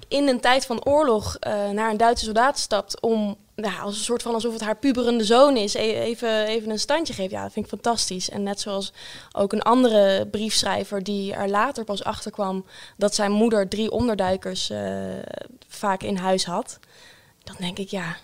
in 0.08 0.28
een 0.28 0.40
tijd 0.40 0.66
van 0.66 0.84
oorlog 0.84 1.36
eh, 1.36 1.70
naar 1.70 1.90
een 1.90 1.96
Duitse 1.96 2.24
soldaat 2.24 2.58
stapt 2.58 3.00
om, 3.00 3.36
ja, 3.62 3.78
als 3.78 3.96
een 3.96 4.04
soort 4.04 4.22
van 4.22 4.34
alsof 4.34 4.52
het 4.52 4.62
haar 4.62 4.76
puberende 4.76 5.24
zoon 5.24 5.56
is, 5.56 5.74
e- 5.74 6.00
even, 6.00 6.46
even 6.46 6.70
een 6.70 6.78
standje 6.78 7.14
geeft. 7.14 7.30
Ja, 7.30 7.42
dat 7.42 7.52
vind 7.52 7.64
ik 7.64 7.70
fantastisch. 7.70 8.30
En 8.30 8.42
net 8.42 8.60
zoals 8.60 8.92
ook 9.32 9.52
een 9.52 9.62
andere 9.62 10.26
briefschrijver 10.30 11.02
die 11.02 11.32
er 11.32 11.48
later 11.48 11.84
pas 11.84 12.04
achter 12.04 12.30
kwam 12.30 12.64
dat 12.96 13.14
zijn 13.14 13.32
moeder 13.32 13.68
drie 13.68 13.90
onderduikers 13.90 14.70
eh, 14.70 14.80
vaak 15.68 16.02
in 16.02 16.16
huis 16.16 16.44
had. 16.44 16.78
Dan 17.44 17.56
denk 17.58 17.78
ik, 17.78 17.88
ja, 17.88 18.16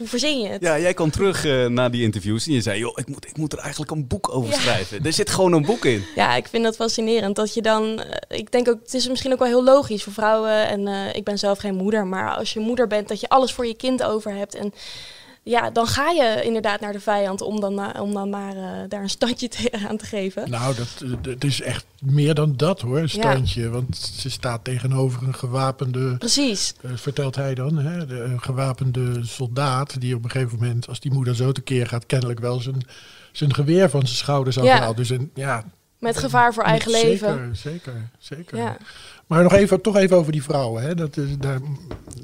hoe 0.00 0.08
verzin 0.08 0.40
je 0.40 0.48
het? 0.48 0.62
Ja, 0.62 0.78
jij 0.78 0.94
kwam 0.94 1.10
terug 1.10 1.44
eh, 1.44 1.66
na 1.66 1.88
die 1.88 2.02
interviews 2.02 2.46
en 2.46 2.52
je 2.52 2.60
zei... 2.60 2.78
joh, 2.78 2.92
ik 2.98 3.08
moet, 3.08 3.26
ik 3.26 3.36
moet 3.36 3.52
er 3.52 3.58
eigenlijk 3.58 3.90
een 3.90 4.06
boek 4.06 4.34
over 4.34 4.50
Ja. 4.50 4.58
schrijven. 4.58 5.04
Er 5.04 5.12
zit 5.12 5.30
gewoon 5.30 5.52
een 5.52 5.64
boek 5.64 5.84
in. 5.84 6.04
Ja, 6.16 6.34
ik 6.36 6.48
vind 6.48 6.64
dat 6.64 6.76
fascinerend. 6.76 7.36
Dat 7.36 7.54
je 7.54 7.62
dan, 7.62 8.00
eh, 8.02 8.38
ik 8.38 8.52
denk 8.52 8.68
ook, 8.68 8.78
het 8.82 8.94
is 8.94 9.08
misschien 9.08 9.32
ook 9.32 9.38
wel 9.38 9.48
heel 9.48 9.64
logisch 9.64 10.02
voor 10.02 10.12
vrouwen. 10.12 10.68
En 10.68 10.86
eh, 10.88 11.14
ik 11.14 11.24
ben 11.24 11.38
zelf 11.38 11.58
geen 11.58 11.74
moeder, 11.74 12.06
maar 12.06 12.34
als 12.36 12.52
je 12.52 12.60
moeder 12.60 12.86
bent, 12.86 13.08
dat 13.08 13.20
je 13.20 13.28
alles 13.28 13.52
voor 13.52 13.66
je 13.66 13.76
kind 13.76 14.02
over 14.02 14.34
hebt. 14.34 14.54
En 14.54 14.72
ja, 15.42 15.70
dan 15.70 15.86
ga 15.86 16.10
je 16.10 16.40
inderdaad 16.44 16.80
naar 16.80 16.92
de 16.92 17.00
vijand 17.00 17.40
om 17.40 17.60
dan, 17.60 17.74
maar- 17.74 18.00
om 18.00 18.12
dan 18.14 18.30
maar 18.30 18.56
eh, 18.56 18.88
daar 18.88 19.02
een 19.02 19.10
standje 19.10 19.48
te- 19.54 19.84
aan 19.88 19.96
te 19.96 20.04
geven. 20.06 20.50
Nou, 20.50 20.74
dat, 20.74 21.02
eh, 21.04 21.10
dat 21.20 21.44
is 21.44 21.60
echt 21.60 21.84
meer 22.00 22.34
dan 22.34 22.56
dat 22.56 22.80
hoor, 22.80 22.98
een 22.98 23.08
standje. 23.08 23.68
Want 23.68 23.96
ze 23.96 24.30
staat 24.30 24.64
tegenover 24.64 25.22
een 25.22 25.34
gewapende, 25.34 26.16
Precies. 26.18 26.74
eh, 26.82 26.90
vertelt 26.94 27.34
hij 27.36 27.54
dan, 27.54 27.76
hè, 27.78 28.06
de, 28.06 28.20
een 28.20 28.42
gewapende 28.42 29.24
soldaat 29.24 30.00
die 30.00 30.14
op 30.14 30.24
een 30.24 30.30
gegeven 30.30 30.58
moment, 30.58 30.88
als 30.88 31.00
die 31.00 31.12
moeder 31.12 31.34
zo 31.36 31.52
tekeer 31.52 31.86
gaat, 31.86 32.06
kennelijk 32.06 32.40
wel 32.40 32.60
zijn, 32.60 32.80
zijn 33.32 33.54
geweer 33.54 33.90
van 33.90 34.00
zijn 34.06 34.16
schouders 34.16 34.56
Ja. 34.56 34.74
afhaalt. 34.74 34.96
Dus 34.96 35.10
een, 35.10 35.30
ja, 35.34 35.64
Met 36.00 36.16
gevaar 36.16 36.54
voor 36.54 36.62
eigen 36.62 36.90
zeker, 36.90 37.08
leven. 37.08 37.56
Zeker, 37.56 38.10
zeker. 38.18 38.56
Ja. 38.56 38.76
Maar 39.26 39.42
nog 39.42 39.52
even, 39.52 39.80
toch 39.80 39.96
even 39.96 40.16
over 40.16 40.32
die 40.32 40.42
vrouwen. 40.42 40.82
Hè. 40.82 40.94
Dat 40.94 41.16
is, 41.16 41.38
daar 41.38 41.60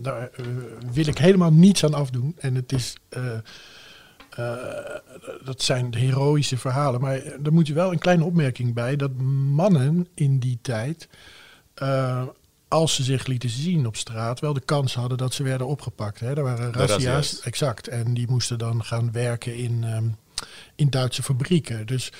daar 0.00 0.30
eh, 0.32 0.46
wil 0.92 1.06
ik 1.06 1.18
helemaal 1.18 1.52
niets 1.52 1.84
aan 1.84 1.94
afdoen. 1.94 2.34
En 2.38 2.54
het 2.54 2.72
is, 2.72 2.96
eh, 3.08 3.36
eh, 4.30 4.54
dat 5.44 5.62
zijn 5.62 5.94
heroïsche 5.94 6.56
verhalen. 6.56 7.00
Maar 7.00 7.22
er 7.22 7.52
moet 7.52 7.66
je 7.66 7.72
wel 7.72 7.92
een 7.92 7.98
kleine 7.98 8.24
opmerking 8.24 8.74
bij. 8.74 8.96
Dat 8.96 9.16
mannen 9.50 10.08
in 10.14 10.38
die 10.38 10.58
tijd, 10.62 11.08
eh, 11.74 12.22
als 12.68 12.94
ze 12.94 13.02
zich 13.02 13.26
lieten 13.26 13.50
zien 13.50 13.86
op 13.86 13.96
straat, 13.96 14.40
wel 14.40 14.52
de 14.52 14.60
kans 14.64 14.94
hadden 14.94 15.18
dat 15.18 15.34
ze 15.34 15.42
werden 15.42 15.66
opgepakt. 15.66 16.20
Hè. 16.20 16.36
Er 16.36 16.42
waren 16.42 16.72
razzia's. 16.72 17.40
exact. 17.40 17.88
En 17.88 18.14
die 18.14 18.30
moesten 18.30 18.58
dan 18.58 18.84
gaan 18.84 19.12
werken 19.12 19.56
in, 19.56 19.84
ehm, 19.84 20.08
in 20.74 20.90
Duitse 20.90 21.22
fabrieken. 21.22 21.86
Dus 21.86 22.12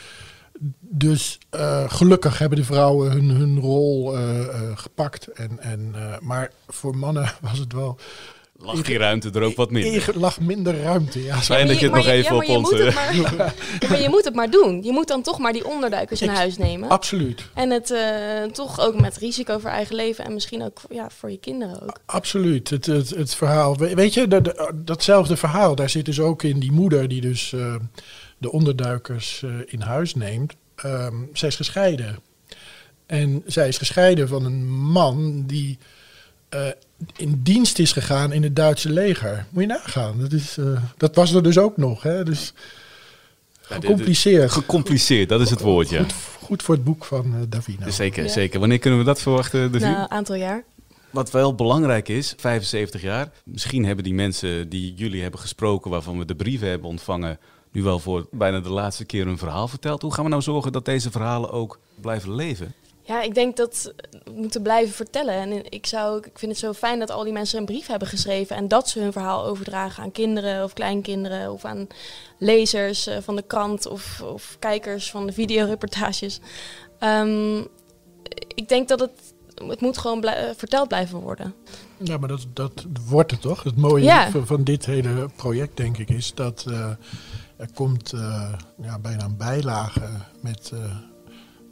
dus 0.81 1.39
eh, 1.51 1.85
gelukkig 1.91 2.39
hebben 2.39 2.59
de 2.59 2.65
vrouwen 2.65 3.11
hun, 3.13 3.29
hun 3.29 3.59
rol 3.61 4.17
eh, 4.17 4.41
eh, 4.41 4.49
gepakt. 4.75 5.27
En, 5.27 5.59
en, 5.61 5.91
eh, 5.95 6.19
maar 6.21 6.51
voor 6.69 6.97
mannen 6.97 7.33
was 7.51 7.59
het 7.59 7.73
wel. 7.73 7.99
Lag 8.59 8.83
die 8.83 8.99
ruimte 8.99 9.31
er 9.31 9.43
ook 9.43 9.57
wat 9.57 9.71
minder. 9.71 10.09
Er 10.09 10.19
lag 10.19 10.41
minder 10.41 10.81
ruimte. 10.83 11.23
Ja, 11.23 11.37
Fijn 11.37 11.59
Maar 11.59 11.69
dat 11.69 11.79
je 11.81 11.87
het 11.87 11.95
nog 11.95 12.07
even 12.07 12.35
ja, 12.37 12.43
op 12.43 12.49
ons... 12.57 12.71
moet 12.71 12.79
het 12.79 12.95
maar, 12.95 13.17
ja, 13.17 13.55
maar 13.89 14.01
je 14.01 14.09
moet 14.09 14.25
het 14.25 14.35
maar 14.35 14.51
doen. 14.51 14.83
Je 14.83 14.93
moet 14.93 15.09
dan 15.09 15.23
toch 15.23 15.39
maar 15.39 15.53
die 15.53 15.67
onderduikers 15.67 16.23
in 16.23 16.29
huis 16.29 16.57
nemen. 16.59 16.89
absoluut. 16.89 17.43
En 17.55 17.71
het 17.71 17.91
eh, 17.91 18.43
toch 18.53 18.81
ook 18.81 19.01
met 19.01 19.17
risico 19.17 19.59
voor 19.59 19.71
eigen 19.71 19.95
leven 19.95 20.25
en 20.25 20.35
misschien 20.35 20.63
ook 20.63 20.81
ja, 20.91 21.09
voor 21.19 21.31
je 21.31 21.39
kinderen 21.39 21.83
ook. 21.83 22.01
Absoluut. 22.07 22.71
Het, 22.71 22.87
het, 22.87 23.11
het 23.11 23.35
verhaal. 23.35 23.77
we- 23.77 23.95
Weet 23.95 24.15
je, 24.15 24.29
dat, 24.29 24.45
dat- 24.45 24.71
datzelfde 24.75 25.37
verhaal. 25.37 25.75
Daar 25.75 25.91
zit 25.91 26.05
dus 26.05 26.21
ook 26.21 26.43
in 26.43 26.59
die 26.59 26.73
moeder 26.73 27.09
die 27.09 27.21
dus 27.21 27.53
eh, 27.53 27.75
de 28.39 28.53
onderduikers 28.53 29.43
eh, 29.43 29.51
in 29.67 29.81
huis 29.81 30.15
neemt. 30.15 30.55
Ehm, 30.75 31.15
zij 31.33 31.49
is 31.49 31.57
gescheiden. 31.57 32.19
En 33.07 33.43
zij 33.47 33.69
is 33.69 33.79
gescheiden 33.79 34.29
van 34.29 34.45
een 34.45 34.69
man 34.69 35.45
die 35.47 35.79
eh, 36.49 36.67
in 37.17 37.41
dienst 37.43 37.79
is 37.79 37.93
gegaan 37.93 38.33
in 38.33 38.43
het 38.43 38.57
Duitse 38.57 38.91
leger. 38.91 39.47
Moet 39.51 39.63
je 39.63 39.69
nagaan. 39.69 40.21
Dat, 40.21 40.33
is, 40.33 40.59
eh, 40.59 40.83
dat 40.97 41.15
was 41.15 41.33
er 41.33 41.43
dus 41.43 41.59
ook 41.59 41.77
nog. 41.77 42.03
Hè? 42.03 42.25
Dus 42.25 42.53
gecompliceerd. 43.61 44.51
Gecompliceerd, 44.51 45.29
dat 45.29 45.41
is 45.41 45.51
het 45.51 45.61
woord, 45.61 45.89
ja. 45.89 46.03
Goed, 46.03 46.13
goed 46.41 46.63
voor 46.63 46.75
het 46.75 46.85
boek 46.85 47.05
van 47.05 47.47
Davina. 47.49 47.91
Zeker, 47.91 48.25
Ja. 48.25 48.31
zeker. 48.31 48.61
Wanneer 48.61 48.79
kunnen 48.79 48.99
we 48.99 49.05
dat 49.05 49.23
verwachten, 49.23 49.73
de 49.73 49.79
Na 49.79 50.03
een 50.03 50.11
aantal 50.11 50.35
jaar. 50.35 50.65
Wat 51.11 51.31
wel 51.31 51.55
belangrijk 51.55 52.09
is, 52.09 52.35
75 52.37 53.03
jaar. 53.03 53.31
Misschien 53.45 53.85
hebben 53.85 54.05
die 54.05 54.15
mensen 54.15 54.69
die 54.69 54.95
jullie 54.95 55.23
hebben 55.23 55.41
gesproken, 55.41 55.91
waarvan 55.91 56.19
we 56.19 56.25
de 56.25 56.35
brieven 56.35 56.69
hebben 56.69 56.89
ontvangen, 56.89 57.39
nu 57.77 57.83
wel 57.83 57.99
voor 57.99 58.27
bijna 58.31 58.61
de 58.61 58.71
laatste 58.71 59.05
keer 59.05 59.27
een 59.27 59.39
verhaal 59.39 59.69
verteld. 59.69 60.03
Hoe 60.03 60.13
gaan 60.13 60.25
we 60.25 60.31
nou 60.31 60.43
zorgen 60.43 60.73
dat 60.73 60.85
deze 60.85 61.11
verhalen 61.11 61.51
ook 61.51 61.79
blijven 62.01 62.35
leven? 62.35 62.75
Ja, 63.03 63.23
ik 63.23 63.35
denk 63.35 63.57
dat 63.57 63.93
we 64.25 64.31
moeten 64.31 64.63
blijven 64.63 64.95
vertellen. 64.95 65.35
En 65.35 65.71
ik, 65.71 65.87
zou, 65.87 66.19
ik 66.19 66.39
vind 66.39 66.53
het 66.53 66.61
zo 66.61 66.73
fijn 66.73 66.99
dat 66.99 67.11
al 67.11 67.25
die 67.25 67.33
mensen 67.33 67.59
een 67.59 67.65
brief 67.65 67.87
hebben 67.87 68.09
geschreven 68.09 68.57
en 68.57 68.69
dat 68.69 68.89
ze 68.89 69.01
hun 69.01 69.13
verhaal 69.13 69.45
overdragen 69.45 70.03
aan 70.03 70.13
kinderen 70.13 70.65
of 70.65 70.73
kleinkinderen 70.73 71.53
of 71.53 71.65
aan 71.65 71.87
lezers 72.39 73.07
eh, 73.07 73.17
van 73.21 73.37
de 73.37 73.43
krant 73.43 73.87
of, 73.87 74.23
of 74.23 74.57
kijkers 74.59 75.11
van 75.11 75.27
de 75.27 75.33
videoreportages. 75.33 76.41
Um, 77.01 77.67
ik 78.55 78.69
denk 78.69 78.89
dat 78.89 79.01
het, 79.01 79.35
het 79.69 79.81
moet 79.81 79.99
gewoon 79.99 80.25
verteld 80.57 80.89
blijven 80.89 81.19
worden. 81.19 81.55
Ja, 81.97 82.19
maar 82.19 82.29
dat, 82.29 82.47
dat 82.53 82.85
wordt 83.09 83.31
het 83.31 83.41
toch? 83.41 83.63
Het 83.63 83.77
mooie 83.77 84.29
van, 84.31 84.47
van, 84.47 84.65
dit 84.65 84.87
hele 84.87 85.31
project, 85.37 85.77
denk 85.77 85.99
ik, 85.99 86.11
is 86.11 86.35
dat 86.35 86.65
uh, 86.69 86.91
er 87.57 87.73
komt 87.75 88.13
uh, 88.13 88.53
ja, 88.83 88.99
bijna 88.99 89.25
een 89.25 89.37
bijlage 89.37 90.09
met 90.43 90.73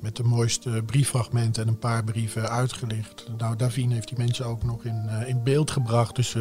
met 0.01 0.16
de 0.16 0.23
mooiste 0.23 0.83
brieffragmenten 0.87 1.62
en 1.62 1.68
een 1.68 1.79
paar 1.79 2.05
brieven 2.05 2.51
uitgelicht. 2.51 3.27
Nou, 3.38 3.57
Davine 3.57 3.94
heeft 3.94 4.09
die 4.09 4.18
mensen 4.18 4.47
ook 4.47 4.62
nog 4.62 4.85
in, 4.85 5.03
uh, 5.07 5.29
in 5.29 5.42
beeld 5.42 5.70
gebracht. 5.70 6.16
Dus 6.16 6.37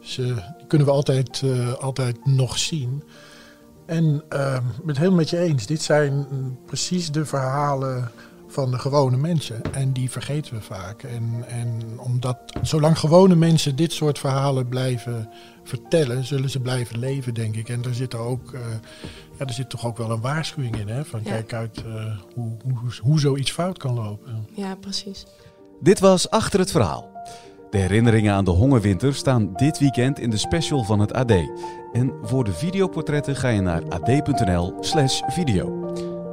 ze 0.00 0.34
kunnen 0.68 0.86
we 0.86 0.92
altijd, 0.92 1.42
altijd 1.80 2.26
nog 2.26 2.58
zien. 2.58 3.02
En 3.86 4.14
ik 4.14 4.28
ben 4.28 4.86
het 4.86 4.96
helemaal 4.96 5.18
met 5.18 5.30
je 5.30 5.38
eens. 5.38 5.66
Dit 5.66 5.82
zijn 5.82 6.26
precies 6.66 7.10
de 7.10 7.24
verhalen 7.24 8.10
van 8.50 8.70
de 8.70 8.78
gewone 8.78 9.16
mensen. 9.16 9.62
En 9.72 9.92
die 9.92 10.10
vergeten 10.10 10.54
we 10.54 10.60
vaak. 10.60 11.02
En, 11.02 11.44
en 11.48 11.98
omdat 11.98 12.38
zolang 12.62 12.98
gewone 12.98 13.34
mensen 13.34 13.76
dit 13.76 13.92
soort 13.92 14.18
verhalen 14.18 14.68
blijven 14.68 15.28
vertellen, 15.64 16.24
zullen 16.24 16.50
ze 16.50 16.60
blijven 16.60 16.98
leven, 16.98 17.34
denk 17.34 17.56
ik. 17.56 17.68
En 17.68 17.84
er 17.84 17.94
zit 17.94 18.12
er 18.12 18.18
ook, 18.18 18.52
uh, 18.52 18.60
ja, 19.38 19.44
er 19.44 19.52
zit 19.52 19.70
toch 19.70 19.86
ook 19.86 19.96
wel 19.96 20.10
een 20.10 20.20
waarschuwing 20.20 20.78
in, 20.78 20.88
hè? 20.88 21.04
Van 21.04 21.22
kijk 21.22 21.52
uit 21.52 21.82
uh, 21.86 22.18
hoe, 22.34 22.56
hoe, 22.62 22.78
hoe 23.02 23.20
zoiets 23.20 23.50
fout 23.50 23.78
kan 23.78 23.94
lopen. 23.94 24.46
Ja, 24.54 24.74
precies. 24.74 25.26
Dit 25.80 26.00
was 26.00 26.30
Achter 26.30 26.60
het 26.60 26.70
Verhaal. 26.70 27.08
De 27.70 27.78
herinneringen 27.78 28.34
aan 28.34 28.44
de 28.44 28.50
hongerwinter 28.50 29.14
staan 29.14 29.52
dit 29.56 29.78
weekend 29.78 30.18
in 30.18 30.30
de 30.30 30.36
special 30.36 30.84
van 30.84 31.00
het 31.00 31.12
AD. 31.12 31.32
En 31.92 32.12
voor 32.22 32.44
de 32.44 32.52
videoportretten 32.52 33.36
ga 33.36 33.48
je 33.48 33.60
naar 33.60 33.82
ad.nl/slash 33.88 35.20
video. 35.28 36.09